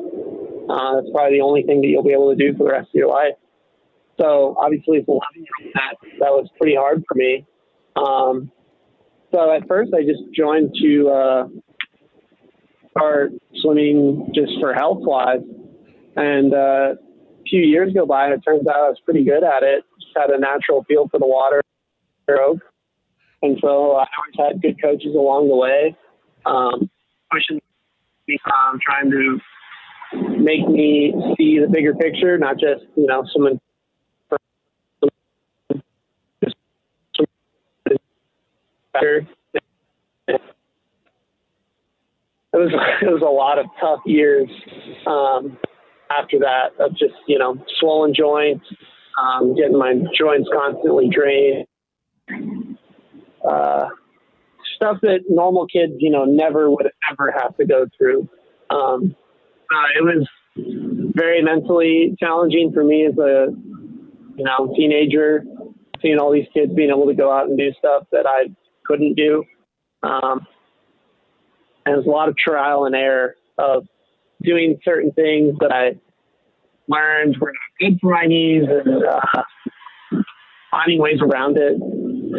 Uh, 0.71 0.97
that's 0.97 1.11
probably 1.12 1.38
the 1.38 1.45
only 1.45 1.62
thing 1.62 1.81
that 1.83 1.88
you'll 1.88 2.03
be 2.03 2.12
able 2.12 2.35
to 2.35 2.38
do 2.38 2.57
for 2.57 2.65
the 2.65 2.71
rest 2.71 2.88
of 2.88 2.95
your 2.95 3.09
life. 3.09 3.35
So 4.21 4.55
obviously, 4.59 4.99
as 4.99 5.05
11 5.09 5.21
year 5.35 5.73
that 5.75 5.95
that 6.21 6.31
was 6.31 6.49
pretty 6.59 6.77
hard 6.77 7.03
for 7.09 7.15
me. 7.15 7.47
Um, 7.97 8.51
so 9.33 9.53
at 9.53 9.67
first, 9.67 9.93
I 9.95 10.03
just 10.03 10.23
joined 10.37 10.75
to 10.81 11.09
uh, 11.09 11.49
start 12.91 13.33
swimming 13.62 14.31
just 14.35 14.53
for 14.61 14.75
health 14.75 15.01
wise, 15.01 15.41
and 16.17 16.53
uh, 16.53 16.95
a 16.95 17.43
few 17.49 17.62
years 17.62 17.93
go 17.95 18.07
by, 18.07 18.27
and 18.27 18.35
it 18.35 18.41
turns 18.47 18.67
out 18.67 18.77
I 18.77 18.88
was 18.88 19.01
pretty 19.05 19.25
good 19.25 19.43
at 19.43 19.62
it. 19.62 19.85
Just 20.01 20.17
had 20.17 20.31
a 20.31 20.38
natural 20.38 20.85
feel 20.85 21.09
for 21.09 21.19
the 21.19 21.27
water, 21.27 21.62
and 23.43 23.59
so 23.61 23.97
I 23.97 24.07
always 24.07 24.37
had 24.38 24.62
good 24.62 24.81
coaches 24.81 25.15
along 25.15 25.49
the 25.49 25.57
way, 25.57 25.97
um, 26.45 26.91
pushing 27.33 27.61
me, 28.29 28.38
um, 28.47 28.79
trying 28.85 29.11
to 29.11 29.38
make 30.38 30.68
me 30.68 31.12
see 31.37 31.59
the 31.59 31.68
bigger 31.71 31.95
picture, 31.95 32.38
not 32.38 32.59
just 32.59 32.85
you 32.97 33.07
know 33.07 33.25
someone. 33.33 33.61
It 42.55 42.59
was 42.59 42.73
it 43.03 43.11
was 43.11 43.23
a 43.23 43.31
lot 43.31 43.59
of 43.59 43.66
tough 43.81 44.01
years 44.05 44.49
um, 45.07 45.59
after 46.11 46.38
that 46.40 46.73
of 46.79 46.92
just 46.92 47.14
you 47.27 47.38
know 47.38 47.57
swollen 47.81 48.12
joints, 48.14 48.66
um, 49.21 49.55
getting 49.57 49.79
my 49.79 49.95
joints 50.16 50.49
constantly 50.53 51.09
drained, 51.09 51.66
uh, 53.49 53.88
stuff 54.77 54.99
that 55.03 55.21
normal 55.29 55.66
kids 55.66 55.95
you 55.99 56.11
know 56.11 56.25
never 56.25 56.71
would 56.71 56.87
ever 57.12 57.33
have 57.33 57.57
to 57.57 57.66
go 57.66 57.87
through. 57.96 58.29
Um, 58.70 59.14
uh, 59.70 59.88
it 59.98 60.03
was 60.03 60.27
very 61.14 61.42
mentally 61.42 62.16
challenging 62.18 62.72
for 62.72 62.85
me 62.85 63.07
as 63.07 63.16
a 63.18 63.46
you 64.37 64.44
know 64.44 64.72
teenager, 64.77 65.44
seeing 66.01 66.18
all 66.18 66.33
these 66.33 66.48
kids 66.53 66.72
being 66.75 66.90
able 66.90 67.07
to 67.07 67.14
go 67.14 67.33
out 67.33 67.48
and 67.48 67.59
do 67.59 67.72
stuff 67.79 68.05
that 68.12 68.27
I 68.27 68.55
couldn't 68.85 69.14
do. 69.14 69.44
Um, 70.03 70.46
and 71.85 71.96
there's 71.96 72.07
a 72.07 72.11
lot 72.11 72.29
of 72.29 72.37
trial 72.37 72.85
and 72.85 72.94
error 72.94 73.35
of 73.59 73.87
doing 74.42 74.79
certain 74.85 75.12
things 75.12 75.55
that 75.61 75.72
I 75.72 75.98
learned 76.88 77.37
were 77.40 77.53
not 77.53 77.79
good 77.81 77.98
for 78.01 78.12
my 78.12 78.27
knees 78.27 78.64
and 78.68 79.05
uh, 79.05 79.42
finding 80.70 81.01
ways 81.01 81.20
around 81.20 81.57
it 81.59 81.79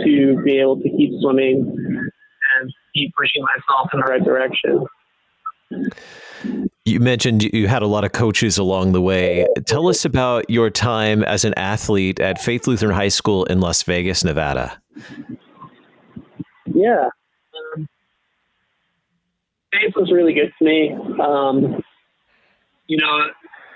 to 0.03 0.41
be 0.43 0.59
able 0.59 0.77
to 0.77 0.89
keep 0.89 1.12
swimming 1.21 1.83
keep 2.93 3.13
pushing 3.15 3.43
myself 3.43 3.89
in 3.93 3.99
the 3.99 4.06
right 4.06 4.23
direction. 4.23 4.86
You 6.86 6.99
mentioned 6.99 7.43
you 7.43 7.67
had 7.67 7.82
a 7.82 7.88
lot 7.88 8.03
of 8.03 8.12
coaches 8.12 8.58
along 8.58 8.91
the 8.91 9.01
way. 9.01 9.47
Tell 9.65 9.88
us 9.88 10.06
about 10.06 10.49
your 10.49 10.69
time 10.69 11.23
as 11.23 11.45
an 11.45 11.53
athlete 11.56 12.19
at 12.19 12.39
Faith 12.39 12.67
Lutheran 12.67 12.93
High 12.93 13.08
School 13.08 13.45
in 13.45 13.60
Las 13.60 13.84
Vegas, 13.84 14.23
Nevada. 14.23 14.77
Yeah. 16.65 17.10
Um, 17.75 17.88
Faith 19.71 19.93
was 19.95 20.12
really 20.12 20.34
good 20.34 20.51
to 20.60 20.65
me. 20.65 20.91
Um, 21.21 21.82
you 22.88 22.97
know, 22.97 23.27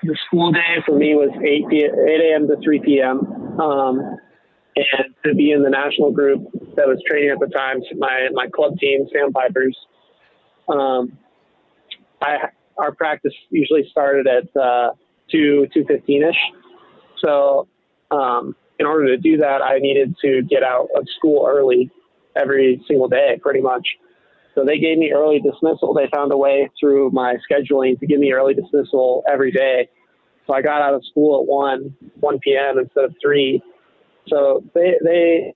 the 0.04 0.18
school 0.28 0.52
day 0.52 0.78
for 0.86 0.96
me 0.96 1.16
was 1.16 1.30
8, 1.36 1.70
p- 1.70 1.86
8 1.86 2.32
a.m. 2.32 2.48
to 2.48 2.58
3 2.62 2.82
p.m. 2.82 3.60
Um, 3.60 4.18
and 4.78 5.16
to 5.26 5.34
be 5.34 5.52
in 5.52 5.64
the 5.64 5.70
national 5.70 6.12
group 6.12 6.48
that 6.76 6.88
was 6.88 7.02
training 7.08 7.30
at 7.30 7.40
the 7.40 7.48
time, 7.48 7.82
my, 7.98 8.30
my 8.34 8.48
club 8.54 8.78
team, 8.78 9.08
Sandpipers, 9.12 9.76
um, 10.70 11.18
I, 12.22 12.50
our 12.78 12.94
practice 12.94 13.34
usually 13.50 13.88
started 13.92 14.28
at 14.28 14.62
uh, 14.62 14.92
2, 15.32 15.68
2.15ish. 15.76 16.36
So 17.24 17.68
um, 18.12 18.56
in 18.80 18.86
order 18.86 19.08
to 19.08 19.18
do 19.18 19.38
that, 19.38 19.62
I 19.62 19.80
needed 19.80 20.16
to 20.22 20.42
get 20.44 20.64
out 20.64 20.90
of 20.96 21.06
school 21.18 21.48
early 21.48 21.90
every 22.36 22.84
single 22.88 23.08
day, 23.08 23.40
pretty 23.42 23.62
much. 23.62 23.88
So 24.56 24.66
they 24.66 24.80
gave 24.80 24.98
me 24.98 25.12
early 25.12 25.40
dismissal. 25.40 25.94
They 25.94 26.08
found 26.14 26.32
a 26.32 26.38
way 26.38 26.70
through 26.80 27.12
my 27.12 27.36
scheduling 27.50 28.00
to 28.00 28.08
give 28.08 28.20
me 28.20 28.32
early 28.32 28.54
dismissal 28.54 29.24
every 29.30 29.52
day. 29.52 29.88
So 30.48 30.54
I 30.54 30.62
got 30.62 30.82
out 30.82 30.94
of 30.94 31.06
school 31.06 31.42
at 31.42 31.48
one 31.48 31.96
one 32.20 32.40
p.m. 32.40 32.80
instead 32.80 33.04
of 33.04 33.14
three. 33.22 33.62
So 34.30 34.64
they 34.74 34.96
they 35.04 35.54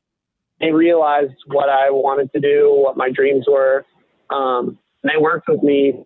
they 0.59 0.71
realized 0.71 1.33
what 1.47 1.69
I 1.69 1.89
wanted 1.89 2.31
to 2.33 2.39
do, 2.39 2.71
what 2.73 2.97
my 2.97 3.09
dreams 3.09 3.45
were. 3.47 3.85
Um, 4.29 4.77
and 5.03 5.11
they 5.11 5.19
worked 5.19 5.49
with 5.49 5.63
me 5.63 6.03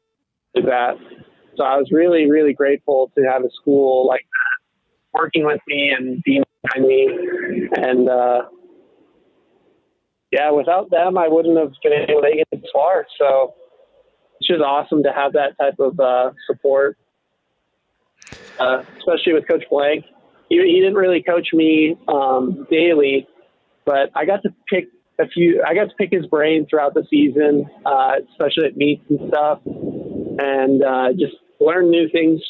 with 0.53 0.65
that. 0.65 0.95
So 1.57 1.63
I 1.63 1.77
was 1.77 1.89
really 1.91 2.29
really 2.29 2.53
grateful 2.53 3.11
to 3.17 3.23
have 3.23 3.43
a 3.43 3.49
school 3.61 4.07
like 4.07 4.21
that 4.21 5.19
working 5.19 5.45
with 5.45 5.61
me 5.67 5.93
and 5.97 6.21
being 6.23 6.43
behind 6.63 6.85
me. 6.85 7.09
And 7.77 8.09
uh, 8.09 8.41
yeah, 10.31 10.51
without 10.51 10.89
them, 10.91 11.17
I 11.17 11.27
wouldn't 11.27 11.57
have 11.57 11.71
been 11.83 11.93
able 11.93 12.21
to 12.21 12.35
get 12.35 12.47
this 12.51 12.69
far. 12.73 13.05
So 13.17 13.53
it's 14.39 14.47
just 14.47 14.61
awesome 14.61 15.03
to 15.03 15.11
have 15.13 15.33
that 15.33 15.57
type 15.57 15.79
of 15.79 15.99
uh, 15.99 16.31
support, 16.47 16.97
uh, 18.59 18.83
especially 18.97 19.33
with 19.33 19.47
Coach 19.47 19.63
Blank. 19.69 20.05
He, 20.49 20.57
he 20.57 20.79
didn't 20.79 20.95
really 20.95 21.23
coach 21.23 21.49
me 21.53 21.95
um, 22.07 22.67
daily, 22.69 23.27
but 23.85 24.11
I 24.15 24.25
got 24.25 24.43
to 24.43 24.49
pick 24.67 24.85
a 25.19 25.27
few. 25.27 25.63
I 25.65 25.73
got 25.73 25.89
to 25.89 25.95
pick 25.95 26.11
his 26.11 26.25
brain 26.27 26.67
throughout 26.69 26.93
the 26.93 27.05
season, 27.09 27.69
uh, 27.85 28.13
especially 28.31 28.67
at 28.67 28.77
meets 28.77 29.03
and 29.09 29.19
stuff, 29.29 29.59
and 29.65 30.83
uh, 30.83 31.13
just 31.13 31.35
learn 31.59 31.89
new 31.89 32.09
things 32.09 32.41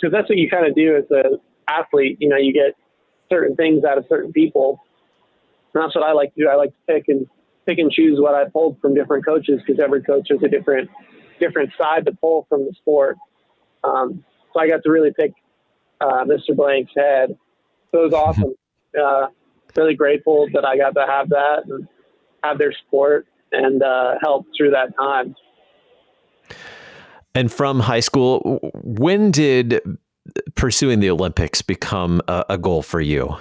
because 0.00 0.12
that's 0.12 0.28
what 0.28 0.38
you 0.38 0.50
kind 0.50 0.66
of 0.66 0.74
do 0.74 0.96
as 0.96 1.04
an 1.10 1.38
athlete. 1.68 2.18
You 2.20 2.28
know, 2.28 2.36
you 2.36 2.52
get 2.52 2.76
certain 3.30 3.56
things 3.56 3.84
out 3.84 3.98
of 3.98 4.04
certain 4.08 4.32
people 4.32 4.80
and 5.74 5.82
that's 5.82 5.94
what 5.94 6.04
I 6.04 6.12
like 6.12 6.34
to 6.34 6.42
do. 6.42 6.48
I 6.48 6.56
like 6.56 6.70
to 6.70 6.92
pick 6.92 7.04
and 7.08 7.26
pick 7.66 7.78
and 7.78 7.90
choose 7.90 8.18
what 8.20 8.34
I 8.34 8.48
pulled 8.48 8.80
from 8.80 8.94
different 8.94 9.24
coaches 9.24 9.60
because 9.64 9.80
every 9.82 10.02
coach 10.02 10.28
has 10.30 10.42
a 10.42 10.48
different 10.48 10.90
different 11.40 11.70
side 11.80 12.04
to 12.06 12.12
pull 12.12 12.46
from 12.48 12.66
the 12.66 12.72
sport. 12.74 13.16
Um, 13.84 14.24
so 14.52 14.60
I 14.60 14.68
got 14.68 14.82
to 14.84 14.90
really 14.90 15.12
pick 15.12 15.32
uh, 16.02 16.24
Mr. 16.24 16.54
Blank's 16.54 16.92
head. 16.96 17.36
So 17.90 18.00
it 18.00 18.04
was 18.04 18.14
awesome. 18.14 18.54
Uh, 18.92 19.28
really 19.74 19.94
grateful 19.94 20.46
that 20.52 20.66
I 20.66 20.76
got 20.76 20.90
to 20.90 21.06
have 21.08 21.30
that 21.30 21.62
and 21.66 21.88
have 22.44 22.58
their 22.58 22.74
support 22.84 23.26
and 23.52 23.82
uh, 23.82 24.16
help 24.20 24.44
through 24.54 24.72
that 24.72 24.94
time. 24.98 25.34
And 27.34 27.50
from 27.50 27.80
high 27.80 28.00
school, 28.00 28.60
when 28.74 29.30
did 29.30 29.80
pursuing 30.54 31.00
the 31.00 31.08
Olympics 31.08 31.62
become 31.62 32.20
a, 32.28 32.44
a 32.50 32.58
goal 32.58 32.82
for 32.82 33.00
you? 33.00 33.34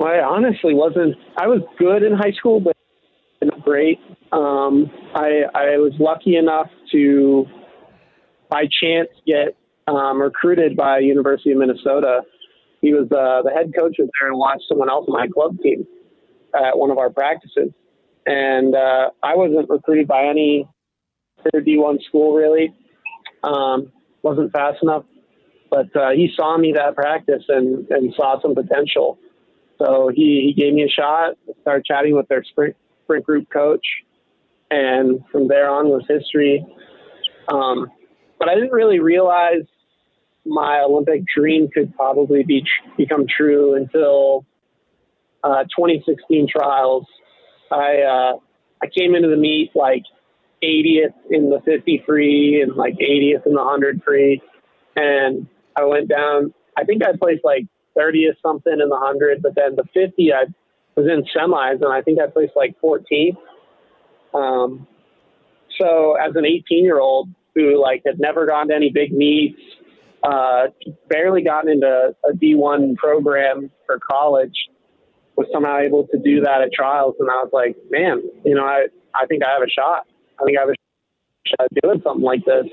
Well, 0.00 0.08
I 0.08 0.18
honestly 0.18 0.74
wasn't. 0.74 1.14
I 1.36 1.46
was 1.46 1.60
good 1.78 2.02
in 2.02 2.12
high 2.12 2.32
school, 2.32 2.60
but 2.60 2.76
not 3.40 3.62
great. 3.62 4.00
Um, 4.32 4.90
I, 5.14 5.42
I 5.54 5.76
was 5.76 5.92
lucky 6.00 6.36
enough 6.36 6.68
to, 6.92 7.46
by 8.50 8.64
chance, 8.82 9.08
get 9.26 9.56
um, 9.86 10.20
recruited 10.20 10.76
by 10.76 10.98
University 10.98 11.52
of 11.52 11.58
Minnesota. 11.58 12.22
He 12.80 12.92
was 12.92 13.06
uh, 13.10 13.42
the 13.42 13.50
head 13.54 13.72
coach 13.76 13.96
was 13.98 14.08
there 14.20 14.28
and 14.28 14.38
watched 14.38 14.64
someone 14.68 14.90
else 14.90 15.06
on 15.08 15.14
my 15.14 15.26
club 15.28 15.58
team 15.62 15.86
at 16.54 16.78
one 16.78 16.90
of 16.90 16.98
our 16.98 17.10
practices, 17.10 17.70
and 18.26 18.74
uh, 18.74 19.10
I 19.22 19.36
wasn't 19.36 19.68
recruited 19.68 20.06
by 20.06 20.26
any 20.26 20.68
D1 21.54 22.02
school 22.04 22.34
really. 22.34 22.72
Um, 23.42 23.92
wasn't 24.22 24.52
fast 24.52 24.78
enough, 24.82 25.04
but 25.70 25.94
uh, 25.94 26.10
he 26.10 26.30
saw 26.34 26.56
me 26.56 26.72
that 26.72 26.94
practice 26.94 27.42
and, 27.48 27.86
and 27.90 28.14
saw 28.16 28.40
some 28.40 28.54
potential 28.54 29.18
so 29.78 30.10
he, 30.14 30.52
he 30.54 30.60
gave 30.60 30.72
me 30.72 30.84
a 30.84 30.88
shot, 30.88 31.34
started 31.62 31.84
chatting 31.84 32.14
with 32.14 32.28
their 32.28 32.44
sprint, 32.44 32.76
sprint 33.04 33.24
group 33.24 33.48
coach, 33.50 33.84
and 34.70 35.20
from 35.30 35.48
there 35.48 35.68
on 35.70 35.88
was 35.88 36.04
history. 36.08 36.64
Um, 37.48 37.90
but 38.38 38.48
I 38.48 38.54
didn't 38.54 38.72
really 38.72 39.00
realize 39.00 39.64
my 40.44 40.80
Olympic 40.80 41.22
dream 41.34 41.68
could 41.72 41.94
probably 41.96 42.42
be 42.42 42.64
become 42.96 43.26
true 43.26 43.74
until 43.74 44.44
uh, 45.42 45.64
2016 45.64 46.48
trials. 46.48 47.06
I 47.70 48.02
uh, 48.02 48.38
I 48.82 48.86
came 48.86 49.14
into 49.14 49.28
the 49.28 49.36
meet 49.36 49.70
like 49.74 50.02
80th 50.62 51.14
in 51.30 51.50
the 51.50 51.60
50 51.64 52.02
free 52.06 52.62
and 52.62 52.76
like 52.76 52.94
80th 52.94 53.46
in 53.46 53.52
the 53.52 53.62
100 53.62 54.02
free, 54.04 54.42
and 54.96 55.46
I 55.76 55.84
went 55.84 56.08
down. 56.08 56.52
I 56.76 56.84
think 56.84 57.02
I 57.04 57.16
placed 57.16 57.44
like 57.44 57.66
30th 57.96 58.36
something 58.42 58.72
in 58.72 58.88
the 58.88 58.96
100, 58.96 59.42
but 59.42 59.54
then 59.54 59.76
the 59.76 59.84
50, 59.94 60.32
I 60.32 60.44
was 60.96 61.06
in 61.06 61.24
semis, 61.34 61.82
and 61.82 61.92
I 61.92 62.02
think 62.02 62.18
I 62.20 62.26
placed 62.26 62.54
like 62.56 62.74
14th. 62.82 63.36
Um, 64.34 64.86
so 65.80 66.14
as 66.14 66.34
an 66.34 66.44
18 66.44 66.84
year 66.84 66.98
old 66.98 67.28
who 67.54 67.80
like 67.80 68.02
had 68.04 68.18
never 68.18 68.46
gone 68.46 68.68
to 68.68 68.74
any 68.74 68.90
big 68.90 69.12
meets, 69.12 69.60
uh, 70.24 70.66
barely 71.08 71.42
gotten 71.42 71.70
into 71.70 72.14
a 72.24 72.32
D1 72.32 72.96
program 72.96 73.70
for 73.86 73.98
college, 74.10 74.54
was 75.36 75.46
somehow 75.52 75.78
able 75.78 76.06
to 76.06 76.18
do 76.18 76.40
that 76.40 76.62
at 76.62 76.72
trials, 76.72 77.14
and 77.18 77.28
I 77.28 77.34
was 77.34 77.50
like, 77.52 77.76
man, 77.90 78.22
you 78.44 78.54
know, 78.54 78.64
I 78.64 78.86
I 79.14 79.26
think 79.26 79.42
I 79.44 79.52
have 79.52 79.62
a 79.62 79.70
shot. 79.70 80.06
I 80.40 80.44
think 80.44 80.58
I 80.58 80.62
have 80.62 80.70
a 80.70 80.74
shot 81.46 81.66
at 81.66 81.82
doing 81.82 82.00
something 82.02 82.24
like 82.24 82.44
this. 82.44 82.66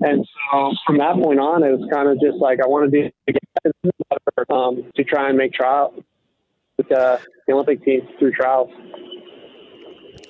And 0.00 0.24
so 0.50 0.72
from 0.86 0.98
that 0.98 1.16
point 1.16 1.40
on, 1.40 1.64
it 1.64 1.70
was 1.70 1.88
kind 1.92 2.08
of 2.08 2.20
just 2.20 2.38
like 2.38 2.60
I 2.62 2.66
want 2.66 2.90
to 2.90 3.02
do 3.02 3.10
um, 4.50 4.90
to 4.94 5.04
try 5.04 5.28
and 5.28 5.38
make 5.38 5.52
trials 5.52 5.94
with 6.76 6.90
uh, 6.92 7.18
the 7.46 7.52
Olympic 7.52 7.84
team 7.84 8.06
through 8.18 8.32
trials. 8.32 8.70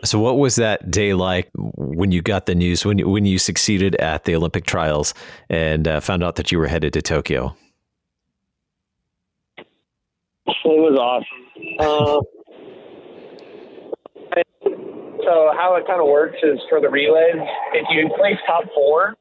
So, 0.04 0.18
what 0.18 0.38
was 0.38 0.56
that 0.56 0.90
day 0.90 1.14
like 1.14 1.48
when 1.54 2.10
you 2.10 2.22
got 2.22 2.46
the 2.46 2.54
news 2.54 2.84
when 2.84 2.98
you, 2.98 3.08
when 3.08 3.24
you 3.24 3.38
succeeded 3.38 3.94
at 3.96 4.24
the 4.24 4.34
Olympic 4.34 4.64
trials 4.66 5.14
and 5.48 5.86
uh, 5.86 6.00
found 6.00 6.24
out 6.24 6.36
that 6.36 6.50
you 6.50 6.58
were 6.58 6.66
headed 6.66 6.92
to 6.94 7.02
Tokyo? 7.02 7.54
It 10.46 10.56
was 10.64 10.98
awesome. 10.98 11.42
Uh, 11.78 12.20
so, 15.24 15.52
how 15.56 15.76
it 15.76 15.86
kind 15.86 16.00
of 16.00 16.08
works 16.08 16.36
is 16.42 16.58
for 16.68 16.80
the 16.80 16.88
relays, 16.88 17.36
if 17.72 17.86
you 17.90 18.10
place 18.18 18.36
top 18.46 18.64
four, 18.74 19.14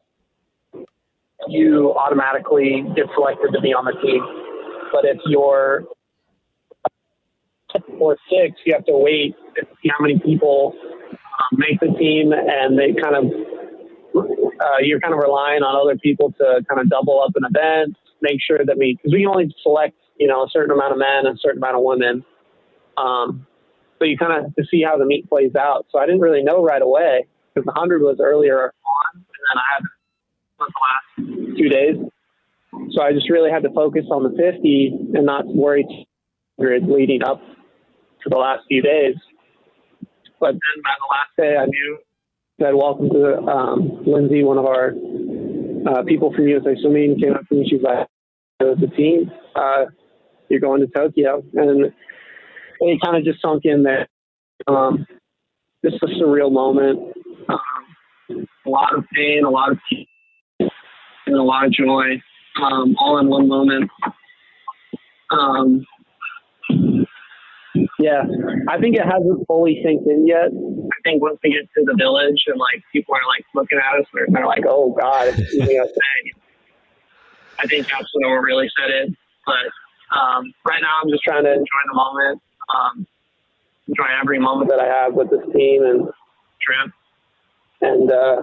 you 1.48 1.94
automatically 1.94 2.84
get 2.96 3.06
selected 3.13 3.52
to 3.54 3.62
be 3.62 3.74
on 3.74 3.86
the 3.86 3.94
team. 4.02 4.22
But 4.91 5.06
if 5.06 5.17
you're 5.26 5.86
or 7.99 8.17
six, 8.30 8.60
you 8.65 8.73
have 8.73 8.86
to 8.86 8.93
wait 8.97 9.36
and 9.58 9.67
see 9.82 9.89
how 9.89 10.01
many 10.01 10.19
people 10.19 10.75
um, 11.13 11.60
make 11.60 11.80
the 11.80 11.88
team, 11.97 12.32
and 12.34 12.77
they 12.77 12.93
kind 12.99 13.15
of 13.15 13.25
uh, 14.15 14.77
you're 14.82 14.99
kind 14.99 15.13
of 15.13 15.19
relying 15.19 15.63
on 15.63 15.75
other 15.75 15.97
people 15.97 16.32
to 16.34 16.62
kind 16.67 16.82
of 16.82 16.89
double 16.89 17.21
up 17.21 17.32
an 17.36 17.43
event, 17.45 17.95
make 18.21 18.39
sure 18.41 18.60
that 18.63 18.77
we 18.77 18.97
because 18.97 19.13
we 19.13 19.21
can 19.21 19.30
only 19.30 19.56
select 19.63 19.95
you 20.17 20.27
know 20.27 20.43
a 20.43 20.49
certain 20.51 20.71
amount 20.71 20.93
of 20.93 20.99
men 20.99 21.25
and 21.25 21.38
a 21.38 21.39
certain 21.39 21.58
amount 21.58 21.77
of 21.77 21.84
women. 21.84 22.25
Um, 22.97 23.47
so 23.99 24.06
you 24.06 24.17
kind 24.17 24.45
of 24.45 24.56
to 24.56 24.63
see 24.69 24.84
how 24.84 24.97
the 24.97 25.06
meet 25.06 25.30
plays 25.30 25.56
out. 25.56 25.86
So 25.91 25.99
I 25.99 26.06
didn't 26.06 26.21
really 26.21 26.43
know 26.43 26.63
right 26.63 26.82
away 26.82 27.27
because 27.54 27.65
the 27.65 27.73
hundred 27.80 28.01
was 28.01 28.17
earlier 28.21 28.63
on, 28.63 29.15
and 29.15 29.23
then 29.25 29.58
I 29.58 29.65
had 29.73 29.84
the 30.60 30.65
last 30.67 31.58
two 31.58 31.69
days. 31.69 31.95
So 32.91 33.01
I 33.01 33.13
just 33.13 33.30
really 33.30 33.51
had 33.51 33.63
to 33.63 33.69
focus 33.71 34.06
on 34.10 34.23
the 34.23 34.30
50 34.30 35.12
and 35.13 35.25
not 35.25 35.45
worry 35.47 35.86
leading 36.58 37.23
up 37.23 37.41
for 38.24 38.30
the 38.30 38.38
last 38.38 38.64
few 38.68 38.82
days. 38.82 39.16
But 40.40 40.54
then 40.54 40.84
by 40.84 40.92
the 41.00 41.08
last 41.12 41.32
day, 41.38 41.58
I 41.58 41.66
knew 41.66 41.98
that 42.60 42.76
welcome 42.76 43.10
to 43.10 43.38
um, 43.44 44.04
Lindsay, 44.06 44.44
one 44.44 44.58
of 44.58 44.66
our 44.66 44.94
uh, 45.88 46.04
people 46.04 46.34
from 46.34 46.48
USA 46.48 46.76
Swimming, 46.82 47.20
came 47.20 47.34
up 47.34 47.48
to 47.50 47.56
me. 47.56 47.68
She's 47.70 47.82
like, 47.82 48.08
"The 48.60 48.92
team, 48.96 49.32
uh, 49.56 49.86
you're 50.50 50.60
going 50.60 50.82
to 50.82 50.88
Tokyo," 50.88 51.44
and 51.54 51.94
it 52.82 53.02
kind 53.04 53.18
of 53.18 53.24
just 53.24 53.42
sunk 53.42 53.66
in 53.66 53.84
that 53.84 54.08
Um, 54.68 55.06
this 55.84 55.94
was 56.02 56.12
a 56.12 56.24
surreal 56.24 56.52
moment. 56.52 57.00
Um, 57.50 58.48
a 58.66 58.70
lot 58.70 58.96
of 58.96 59.06
pain, 59.14 59.44
a 59.44 59.50
lot 59.50 59.72
of 59.72 59.78
and 60.60 61.36
a 61.36 61.44
lot 61.44 61.66
of 61.66 61.72
joy, 61.72 62.22
um, 62.62 62.96
all 63.00 63.18
in 63.20 63.28
one 63.28 63.48
moment. 63.48 63.90
Um, 65.32 65.86
yeah, 68.02 68.24
I 68.68 68.80
think 68.80 68.96
it 68.96 69.06
hasn't 69.06 69.46
fully 69.48 69.82
sinked 69.84 70.08
in 70.08 70.28
yet. 70.28 70.50
I 70.50 71.00
think 71.04 71.22
once 71.22 71.40
we 71.44 71.52
get 71.52 71.70
to 71.78 71.86
the 71.86 71.96
village 71.98 72.44
and 72.48 72.60
like 72.60 72.84
people 72.92 73.16
are 73.16 73.28
like 73.28 73.46
looking 73.56 73.78
at 73.78 74.00
us, 74.00 74.06
they're, 74.14 74.28
kind 74.28 74.40
of 74.40 74.50
like, 74.50 74.64
"Oh 74.68 74.96
God, 75.00 75.28
it's 75.28 75.54
USA." 75.54 75.92
I 77.60 77.68
think 77.68 77.88
that's 77.88 78.08
when 78.14 78.30
it 78.30 78.34
will 78.34 78.42
really 78.42 78.70
set 78.80 78.90
in. 78.90 79.16
But 79.46 80.18
um, 80.18 80.54
right 80.66 80.82
now, 80.82 81.00
I'm 81.02 81.10
just 81.10 81.24
trying 81.24 81.44
to 81.44 81.52
enjoy 81.52 81.82
the 81.88 81.94
moment, 81.94 82.42
um, 82.74 83.08
enjoy 83.88 84.08
every 84.20 84.40
moment 84.40 84.70
that 84.70 84.80
I 84.80 84.88
have 84.88 85.14
with 85.14 85.30
this 85.30 85.44
team 85.54 85.84
and 85.84 86.10
trip, 86.62 86.92
and 87.82 88.12
uh, 88.12 88.42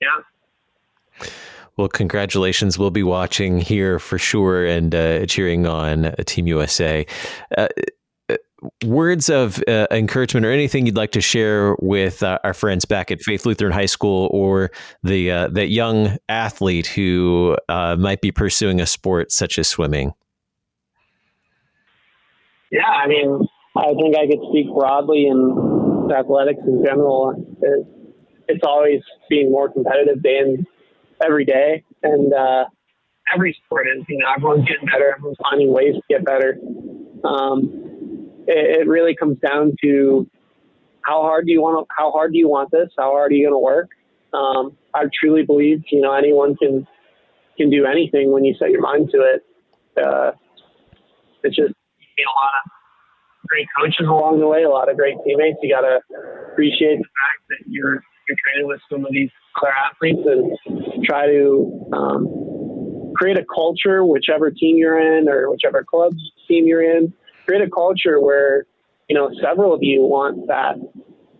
yeah. 0.00 1.28
Well, 1.76 1.88
congratulations. 1.88 2.78
We'll 2.78 2.90
be 2.90 3.02
watching 3.02 3.58
here 3.58 3.98
for 3.98 4.18
sure 4.18 4.66
and 4.66 4.94
uh, 4.94 5.24
cheering 5.26 5.66
on 5.66 6.14
Team 6.26 6.46
USA. 6.46 7.06
Uh, 7.56 7.68
words 8.84 9.28
of 9.28 9.62
uh, 9.66 9.86
encouragement 9.90 10.46
or 10.46 10.50
anything 10.50 10.86
you'd 10.86 10.96
like 10.96 11.12
to 11.12 11.20
share 11.20 11.76
with 11.80 12.22
uh, 12.22 12.38
our 12.44 12.54
friends 12.54 12.84
back 12.84 13.10
at 13.10 13.20
Faith 13.20 13.44
Lutheran 13.46 13.72
High 13.72 13.86
School 13.86 14.28
or 14.32 14.70
the 15.02 15.30
uh, 15.30 15.48
that 15.48 15.68
young 15.68 16.16
athlete 16.28 16.86
who 16.86 17.56
uh, 17.68 17.96
might 17.96 18.20
be 18.20 18.30
pursuing 18.30 18.80
a 18.80 18.86
sport 18.86 19.32
such 19.32 19.58
as 19.58 19.68
swimming? 19.68 20.12
Yeah, 22.70 22.86
I 22.86 23.06
mean, 23.06 23.46
I 23.76 23.92
think 23.94 24.16
I 24.16 24.26
could 24.26 24.40
speak 24.50 24.66
broadly 24.72 25.26
in 25.26 26.10
athletics 26.10 26.60
in 26.66 26.84
general. 26.84 27.56
It, 27.60 27.86
it's 28.48 28.64
always 28.64 29.00
being 29.28 29.50
more 29.50 29.72
competitive 29.72 30.22
day 30.22 30.38
in 30.38 30.66
every 31.24 31.44
day, 31.44 31.84
and 32.02 32.32
uh, 32.32 32.64
every 33.32 33.56
sport 33.64 33.86
is. 33.88 34.04
You 34.08 34.18
know, 34.18 34.26
everyone's 34.36 34.68
getting 34.68 34.86
better. 34.86 35.12
Everyone's 35.12 35.38
finding 35.42 35.72
ways 35.72 35.94
to 35.94 36.02
get 36.08 36.24
better. 36.24 36.58
Um, 37.24 37.81
it, 38.46 38.80
it 38.80 38.88
really 38.88 39.14
comes 39.14 39.38
down 39.38 39.76
to 39.82 40.28
how 41.02 41.22
hard 41.22 41.46
do 41.46 41.52
you 41.52 41.60
want 41.60 41.86
how 41.96 42.10
hard 42.10 42.32
do 42.32 42.38
you 42.38 42.48
want 42.48 42.70
this? 42.70 42.90
How 42.96 43.10
hard 43.10 43.32
are 43.32 43.34
you 43.34 43.46
going 43.46 43.54
to 43.54 43.58
work? 43.58 43.90
Um, 44.32 44.76
I 44.94 45.04
truly 45.20 45.44
believe, 45.44 45.82
you 45.90 46.00
know, 46.00 46.12
anyone 46.12 46.56
can, 46.56 46.86
can 47.56 47.70
do 47.70 47.84
anything 47.84 48.32
when 48.32 48.44
you 48.44 48.54
set 48.58 48.70
your 48.70 48.80
mind 48.80 49.10
to 49.12 49.18
it. 49.18 49.44
Uh, 50.02 50.32
it's 51.42 51.56
just, 51.56 51.74
you 52.16 52.24
a 52.24 52.36
lot 52.40 52.52
of 52.64 52.70
great 53.48 53.66
coaches 53.78 54.06
along 54.08 54.40
the 54.40 54.46
way, 54.46 54.62
a 54.62 54.68
lot 54.70 54.88
of 54.90 54.96
great 54.96 55.16
teammates. 55.26 55.58
You 55.62 55.74
got 55.74 55.82
to 55.82 56.00
appreciate 56.50 56.98
the 56.98 57.04
fact 57.04 57.42
that 57.50 57.58
you're, 57.66 58.02
you're 58.28 58.38
training 58.46 58.68
with 58.68 58.80
some 58.90 59.04
of 59.04 59.12
these 59.12 59.30
other 59.60 59.72
athletes 59.72 60.20
and 60.24 61.04
try 61.04 61.26
to, 61.26 61.90
um, 61.92 63.12
create 63.16 63.38
a 63.38 63.44
culture, 63.54 64.04
whichever 64.04 64.50
team 64.50 64.76
you're 64.76 64.98
in 64.98 65.28
or 65.28 65.50
whichever 65.50 65.84
club 65.84 66.14
team 66.48 66.66
you're 66.66 66.82
in, 66.82 67.12
create 67.46 67.62
a 67.62 67.70
culture 67.70 68.20
where 68.20 68.66
you 69.08 69.16
know 69.16 69.30
several 69.40 69.72
of 69.72 69.82
you 69.82 70.02
want 70.02 70.46
that, 70.48 70.76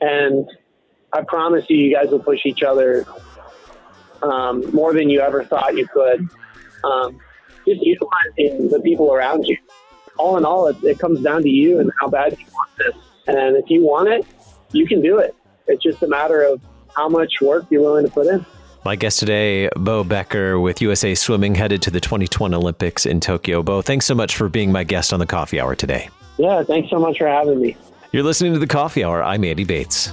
and 0.01 0.47
I 1.13 1.23
promise 1.23 1.65
you, 1.69 1.77
you 1.77 1.95
guys 1.95 2.11
will 2.11 2.23
push 2.23 2.41
each 2.45 2.63
other 2.63 3.07
um, 4.23 4.71
more 4.73 4.95
than 4.95 5.11
you 5.11 5.21
ever 5.21 5.45
thought 5.45 5.77
you 5.77 5.87
could. 5.87 6.29
Um, 6.85 7.21
just 7.67 7.81
utilizing 7.83 8.69
the 8.71 8.81
people 8.81 9.13
around 9.13 9.45
you. 9.45 9.57
All 10.19 10.37
in 10.37 10.45
all, 10.45 10.67
it, 10.67 10.77
it 10.83 10.99
comes 10.99 11.21
down 11.21 11.43
to 11.43 11.49
you 11.49 11.79
and 11.79 11.91
how 12.01 12.09
bad 12.09 12.37
you 12.39 12.47
want 12.53 12.71
this. 12.79 12.95
And 13.27 13.57
if 13.57 13.65
you 13.69 13.83
want 13.83 14.09
it, 14.09 14.27
you 14.73 14.87
can 14.87 15.01
do 15.01 15.19
it. 15.19 15.35
It's 15.67 15.83
just 15.83 16.03
a 16.03 16.09
matter 16.09 16.43
of 16.43 16.61
how 16.97 17.09
much 17.09 17.41
work 17.41 17.67
you're 17.71 17.83
willing 17.83 18.05
to 18.05 18.11
put 18.11 18.27
in. 18.27 18.45
My 18.85 18.97
guest 18.97 19.21
today, 19.21 19.69
Bowe 19.77 20.03
Becker 20.03 20.59
with 20.59 20.83
USA 20.83 21.15
Swimming, 21.15 21.55
headed 21.55 21.83
to 21.83 21.91
the 21.93 22.01
2020 22.01 22.57
Olympics 22.57 23.07
in 23.07 23.21
Tokyo. 23.21 23.63
Bowe, 23.63 23.81
thanks 23.81 24.07
so 24.07 24.15
much 24.15 24.35
for 24.35 24.49
being 24.49 24.73
my 24.73 24.83
guest 24.83 25.13
on 25.13 25.21
the 25.21 25.27
Coffee 25.27 25.61
Hour 25.61 25.77
today. 25.77 26.09
Yeah, 26.37 26.65
thanks 26.65 26.91
so 26.91 26.99
much 26.99 27.19
for 27.19 27.29
having 27.29 27.61
me. 27.61 27.77
You're 28.11 28.25
listening 28.25 28.55
to 28.55 28.59
the 28.59 28.67
Coffee 28.67 29.05
Hour. 29.05 29.23
I'm 29.23 29.45
Andy 29.45 29.63
Bates. 29.63 30.13